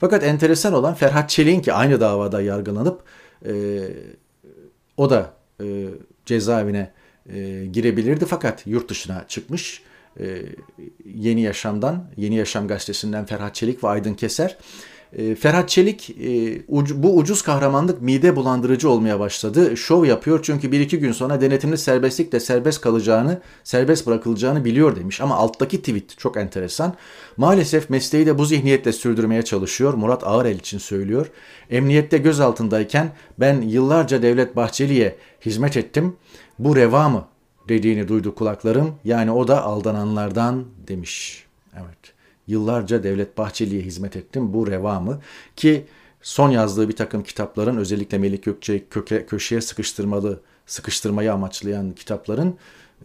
Fakat 0.00 0.24
enteresan 0.24 0.72
olan 0.72 0.94
Ferhat 0.94 1.30
Çelik'in 1.30 1.60
ki 1.60 1.72
aynı 1.72 2.00
davada 2.00 2.42
yargılanıp 2.42 3.02
e, 3.46 3.52
o 4.96 5.10
da 5.10 5.32
e, 5.62 5.86
cezaevine 6.26 6.90
e, 7.32 7.66
girebilirdi 7.72 8.24
fakat 8.24 8.66
yurt 8.66 8.88
dışına 8.90 9.24
çıkmış. 9.28 9.82
E, 10.20 10.42
Yeni 11.04 11.40
Yaşam'dan, 11.40 12.04
Yeni 12.16 12.34
Yaşam 12.34 12.68
gazetesinden 12.68 13.26
Ferhat 13.26 13.54
Çelik 13.54 13.84
ve 13.84 13.88
Aydın 13.88 14.14
Keser. 14.14 14.56
E, 15.12 15.34
Ferhat 15.34 15.68
Çelik 15.68 16.10
e, 16.10 16.62
bu 17.02 17.16
ucuz 17.16 17.42
kahramanlık 17.42 18.02
mide 18.02 18.36
bulandırıcı 18.36 18.90
olmaya 18.90 19.20
başladı. 19.20 19.76
Şov 19.76 20.04
yapıyor 20.04 20.40
çünkü 20.42 20.72
bir 20.72 20.80
iki 20.80 20.98
gün 20.98 21.12
sonra 21.12 21.40
denetimli 21.40 21.78
serbestlikle 21.78 22.40
serbest 22.40 22.80
kalacağını, 22.80 23.40
serbest 23.64 24.06
bırakılacağını 24.06 24.64
biliyor 24.64 24.96
demiş. 24.96 25.20
Ama 25.20 25.36
alttaki 25.36 25.78
tweet 25.78 26.18
çok 26.18 26.36
enteresan. 26.36 26.94
Maalesef 27.36 27.90
mesleği 27.90 28.26
de 28.26 28.38
bu 28.38 28.44
zihniyetle 28.44 28.92
sürdürmeye 28.92 29.42
çalışıyor. 29.42 29.94
Murat 29.94 30.26
Ağırel 30.26 30.58
için 30.58 30.78
söylüyor. 30.78 31.30
Emniyette 31.70 32.18
gözaltındayken 32.18 33.10
ben 33.38 33.60
yıllarca 33.60 34.22
Devlet 34.22 34.56
Bahçeli'ye 34.56 35.16
hizmet 35.46 35.76
ettim. 35.76 36.16
Bu 36.58 36.76
reva 36.76 37.08
mı? 37.08 37.24
dediğini 37.70 38.08
duydu 38.08 38.34
kulaklarım. 38.34 38.94
Yani 39.04 39.30
o 39.30 39.48
da 39.48 39.64
aldananlardan 39.64 40.64
demiş. 40.88 41.44
Evet. 41.74 42.19
Yıllarca 42.46 43.02
Devlet 43.02 43.38
Bahçeli'ye 43.38 43.82
hizmet 43.82 44.16
ettim. 44.16 44.52
Bu 44.54 44.66
reva 44.66 45.00
mı? 45.00 45.20
Ki 45.56 45.84
son 46.22 46.50
yazdığı 46.50 46.88
bir 46.88 46.96
takım 46.96 47.22
kitapların 47.22 47.76
özellikle 47.76 48.18
Melik 48.18 48.44
Gökçe'yi 48.44 48.86
köke, 48.90 49.26
köşeye 49.26 49.60
sıkıştırmalı, 49.60 50.40
sıkıştırmayı 50.66 51.32
amaçlayan 51.32 51.92
kitapların 51.92 52.54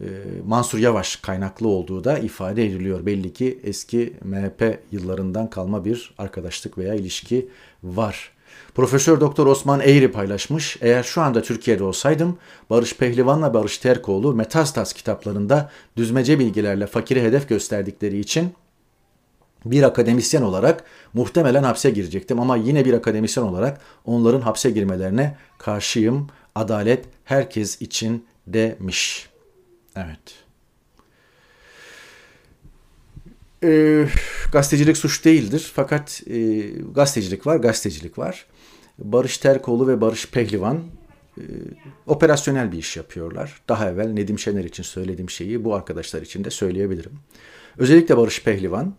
e, 0.02 0.06
Mansur 0.46 0.78
Yavaş 0.78 1.16
kaynaklı 1.16 1.68
olduğu 1.68 2.04
da 2.04 2.20
ifade 2.20 2.66
ediliyor. 2.66 3.06
Belli 3.06 3.34
ki 3.34 3.60
eski 3.64 4.14
MHP 4.24 4.80
yıllarından 4.92 5.50
kalma 5.50 5.86
bir 5.86 6.14
arkadaşlık 6.18 6.78
veya 6.78 6.94
ilişki 6.94 7.50
var. 7.84 8.32
Profesör 8.76 9.20
Doktor 9.20 9.48
Osman 9.48 9.80
Eğri 9.80 10.12
paylaşmış. 10.12 10.78
Eğer 10.82 11.04
şu 11.04 11.22
anda 11.22 11.42
Türkiye'de 11.42 11.84
olsaydım 11.84 12.38
Barış 12.70 12.98
Pehlivan'la 12.98 13.54
Barış 13.54 13.78
Terkoğlu 13.78 14.34
Metastas 14.34 14.94
kitaplarında 14.94 15.72
düzmece 15.98 16.40
bilgilerle 16.40 16.88
fakiri 16.88 17.22
hedef 17.22 17.50
gösterdikleri 17.50 18.20
için 18.20 18.54
bir 19.66 19.84
akademisyen 19.84 20.42
olarak 20.42 20.84
muhtemelen 21.14 21.64
hapse 21.64 21.90
girecektim 21.90 22.40
ama 22.40 22.58
yine 22.58 22.86
bir 22.86 22.94
akademisyen 22.94 23.44
olarak 23.44 23.82
onların 24.06 24.42
hapse 24.42 24.72
girmelerine 24.72 25.38
karşıyım. 25.58 26.28
Adalet 26.56 27.06
herkes 27.24 27.82
için 27.82 28.26
demiş. 28.48 29.30
Evet. 29.96 30.46
E, 33.64 34.06
gazetecilik 34.52 34.98
suç 34.98 35.26
değildir 35.26 35.72
fakat 35.76 36.22
e, 36.28 36.60
gazetecilik 36.96 37.48
var, 37.48 37.56
gazetecilik 37.56 38.18
var. 38.18 38.46
Barış 39.00 39.38
Terkoğlu 39.38 39.88
ve 39.88 40.02
Barış 40.02 40.32
Pehlivan 40.32 40.84
e, 41.38 41.44
operasyonel 42.08 42.72
bir 42.72 42.78
iş 42.78 42.98
yapıyorlar. 42.98 43.62
Daha 43.70 43.90
evvel 43.90 44.08
Nedim 44.08 44.40
Şener 44.40 44.64
için 44.64 44.84
söylediğim 44.84 45.30
şeyi 45.30 45.64
bu 45.64 45.76
arkadaşlar 45.76 46.22
için 46.22 46.44
de 46.44 46.50
söyleyebilirim. 46.50 47.12
Özellikle 47.78 48.18
Barış 48.18 48.44
Pehlivan 48.44 48.94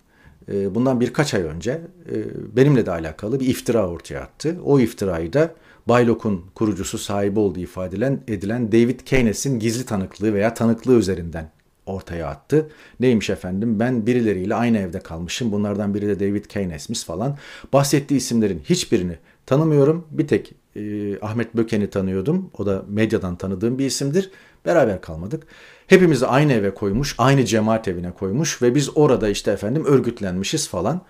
bundan 0.49 1.01
birkaç 1.01 1.35
ay 1.35 1.43
önce 1.43 1.81
e, 2.13 2.15
benimle 2.57 2.87
de 2.87 2.91
alakalı 2.91 3.41
bir 3.41 3.47
iftira 3.47 3.89
ortaya 3.89 4.21
attı. 4.21 4.57
O 4.65 4.81
iftirayı 4.81 5.33
da 5.33 5.55
Baylok'un 5.89 6.45
kurucusu 6.55 6.99
sahibi 6.99 7.39
olduğu 7.39 7.61
ifade 7.61 7.89
edilen, 7.89 8.21
edilen 8.29 8.73
David 8.73 9.01
Keynes'in 9.01 9.59
gizli 9.59 9.87
tanıklığı 9.87 10.35
veya 10.35 10.55
tanıklığı 10.55 10.95
üzerinden 10.95 11.51
ortaya 11.87 12.29
attı. 12.29 12.69
Neymiş 13.01 13.31
efendim 13.31 13.81
ben 13.81 14.07
birileriyle 14.07 14.55
aynı 14.55 14.79
evde 14.79 15.01
kalmışım. 15.01 15.53
Bunlardan 15.53 15.95
biri 15.95 16.07
de 16.07 16.21
David 16.21 16.45
Keynes'miş 16.45 17.05
falan. 17.05 17.37
Bahsettiği 17.73 18.19
isimlerin 18.19 18.59
hiçbirini 18.59 19.19
tanımıyorum. 19.47 20.07
Bir 20.11 20.27
tek 20.29 20.55
e, 20.77 21.19
Ahmet 21.21 21.55
Böken'i 21.55 21.91
tanıyordum. 21.91 22.51
O 22.59 22.67
da 22.67 22.85
medyadan 22.89 23.37
tanıdığım 23.37 23.79
bir 23.79 23.87
isimdir. 23.87 24.31
Beraber 24.65 25.01
kalmadık. 25.01 25.47
Hepimizi 25.87 26.27
aynı 26.27 26.53
eve 26.53 26.75
koymuş, 26.75 27.15
aynı 27.19 27.45
cemaat 27.45 27.89
evine 27.89 28.13
koymuş 28.13 28.63
ve 28.63 28.75
biz 28.75 28.97
orada 28.97 29.29
işte 29.29 29.51
efendim 29.51 29.85
örgütlenmişiz 29.85 30.69
falan. 30.69 31.01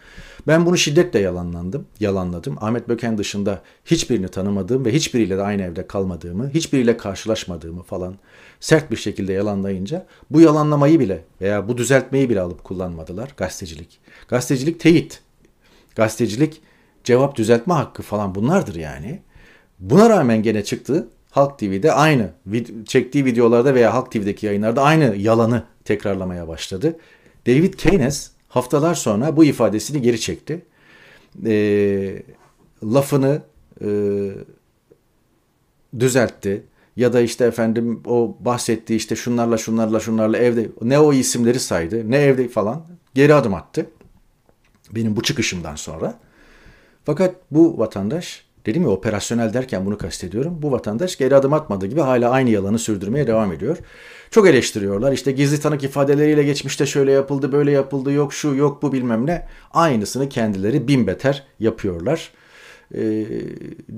Ben 0.47 0.66
bunu 0.66 0.77
şiddetle 0.77 1.18
yalanlandım, 1.18 1.87
yalanladım. 2.01 2.57
Ahmet 2.61 2.89
Böken 2.89 3.18
dışında 3.18 3.62
hiçbirini 3.85 4.29
tanımadığım 4.29 4.85
ve 4.85 4.93
hiçbiriyle 4.93 5.37
de 5.37 5.43
aynı 5.43 5.62
evde 5.62 5.87
kalmadığımı, 5.87 6.51
hiçbiriyle 6.51 6.97
karşılaşmadığımı 6.97 7.83
falan 7.83 8.16
sert 8.61 8.91
bir 8.91 8.97
şekilde 8.97 9.33
yalanlayınca 9.33 10.07
bu 10.31 10.41
yalanlamayı 10.41 11.01
bile 11.01 11.24
veya 11.41 11.68
bu 11.68 11.79
düzeltmeyi 11.79 12.31
bile 12.31 12.41
alıp 12.41 12.64
kullanmadılar 12.64 13.35
gazetecilik. 13.37 13.99
Gazetecilik 14.29 14.81
teyit. 14.81 15.20
Gazetecilik 15.95 16.62
cevap 17.05 17.37
düzeltme 17.37 17.74
hakkı 17.74 18.03
falan 18.03 18.35
bunlardır 18.35 18.74
yani. 18.74 19.22
Buna 19.79 20.11
rağmen 20.11 20.43
gene 20.43 20.64
çıktı 20.64 21.09
Halk 21.37 21.59
TV'de 21.59 21.93
aynı 21.93 22.30
çektiği 22.87 23.24
videolarda 23.24 23.74
veya 23.74 23.95
Halk 23.95 24.12
TV'deki 24.12 24.47
yayınlarda 24.47 24.82
aynı 24.82 25.16
yalanı 25.16 25.62
tekrarlamaya 25.84 26.49
başladı. 26.49 26.97
David 27.47 27.74
Keynes 27.74 28.30
haftalar 28.49 28.95
sonra 28.95 29.37
bu 29.37 29.45
ifadesini 29.45 30.03
geri 30.03 30.20
çekti. 30.20 30.66
E, 31.47 32.22
lafını 32.84 33.43
e, 33.80 33.89
düzeltti 35.99 36.62
ya 36.97 37.12
da 37.12 37.20
işte 37.20 37.45
efendim 37.45 38.03
o 38.07 38.37
bahsettiği 38.41 38.97
işte 38.97 39.16
şunlarla 39.16 39.59
şunlarla 39.59 40.01
şunlarla 40.01 40.39
evde 40.39 40.68
ne 40.82 40.99
o 40.99 41.12
isimleri 41.12 41.61
saydı 41.61 42.11
ne 42.11 42.16
evde 42.16 42.49
falan 42.49 42.87
geri 43.14 43.34
adım 43.34 43.55
attı. 43.55 43.87
Benim 44.91 45.16
bu 45.16 45.22
çıkışımdan 45.22 45.76
sonra. 45.76 46.18
Fakat 47.05 47.34
bu 47.51 47.78
vatandaş 47.78 48.45
Dedim 48.66 48.82
ya 48.82 48.88
operasyonel 48.88 49.54
derken 49.54 49.86
bunu 49.86 49.98
kastediyorum. 49.98 50.62
Bu 50.62 50.72
vatandaş 50.72 51.18
geri 51.18 51.36
adım 51.36 51.52
atmadığı 51.52 51.86
gibi 51.86 52.00
hala 52.00 52.30
aynı 52.30 52.50
yalanı 52.50 52.78
sürdürmeye 52.78 53.26
devam 53.26 53.52
ediyor. 53.52 53.78
Çok 54.30 54.48
eleştiriyorlar. 54.48 55.12
İşte 55.12 55.32
gizli 55.32 55.60
tanık 55.60 55.84
ifadeleriyle 55.84 56.42
geçmişte 56.42 56.86
şöyle 56.86 57.12
yapıldı, 57.12 57.52
böyle 57.52 57.70
yapıldı, 57.70 58.12
yok 58.12 58.34
şu, 58.34 58.54
yok 58.54 58.82
bu 58.82 58.92
bilmem 58.92 59.26
ne. 59.26 59.46
Aynısını 59.72 60.28
kendileri 60.28 60.88
bin 60.88 61.06
beter 61.06 61.46
yapıyorlar. 61.60 62.32
Ee, 62.94 63.26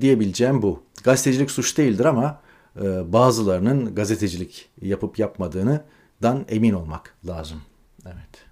diyebileceğim 0.01 0.61
bu. 0.61 0.83
Gazetecilik 1.03 1.51
suç 1.51 1.77
değildir 1.77 2.05
ama 2.05 2.41
e, 2.81 3.13
bazılarının 3.13 3.95
gazetecilik 3.95 4.69
yapıp 4.81 5.19
yapmadığını 5.19 5.83
dan 6.21 6.45
emin 6.49 6.73
olmak 6.73 7.15
lazım. 7.27 7.61
Evet. 8.05 8.45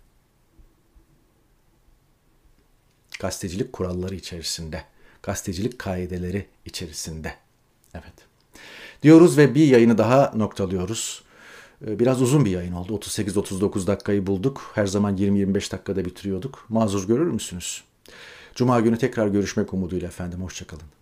Gazetecilik 3.20 3.74
kuralları 3.74 4.16
içerisinde 4.16 4.84
gazetecilik 5.28 5.80
kaideleri 5.80 6.46
içerisinde. 6.66 7.34
Evet. 7.94 8.14
Diyoruz 9.04 9.38
ve 9.38 9.56
bir 9.56 9.68
yayını 9.68 9.98
daha 9.98 10.32
noktalıyoruz. 10.36 11.24
Ee, 11.86 12.00
biraz 12.00 12.22
uzun 12.22 12.46
bir 12.46 12.52
yayın 12.52 12.74
oldu. 12.74 12.94
38-39 12.94 13.88
dakikayı 13.88 14.28
bulduk. 14.28 14.72
Her 14.76 14.86
zaman 14.86 15.18
20-25 15.18 15.72
dakikada 15.72 16.06
bitiriyorduk. 16.06 16.66
Mazur 16.70 17.08
görür 17.08 17.32
müsünüz? 17.32 17.84
Cuma 18.56 18.80
günü 18.80 18.98
tekrar 18.98 19.28
görüşmek 19.28 19.74
umuduyla 19.74 20.08
efendim. 20.08 20.42
Hoşçakalın. 20.42 20.97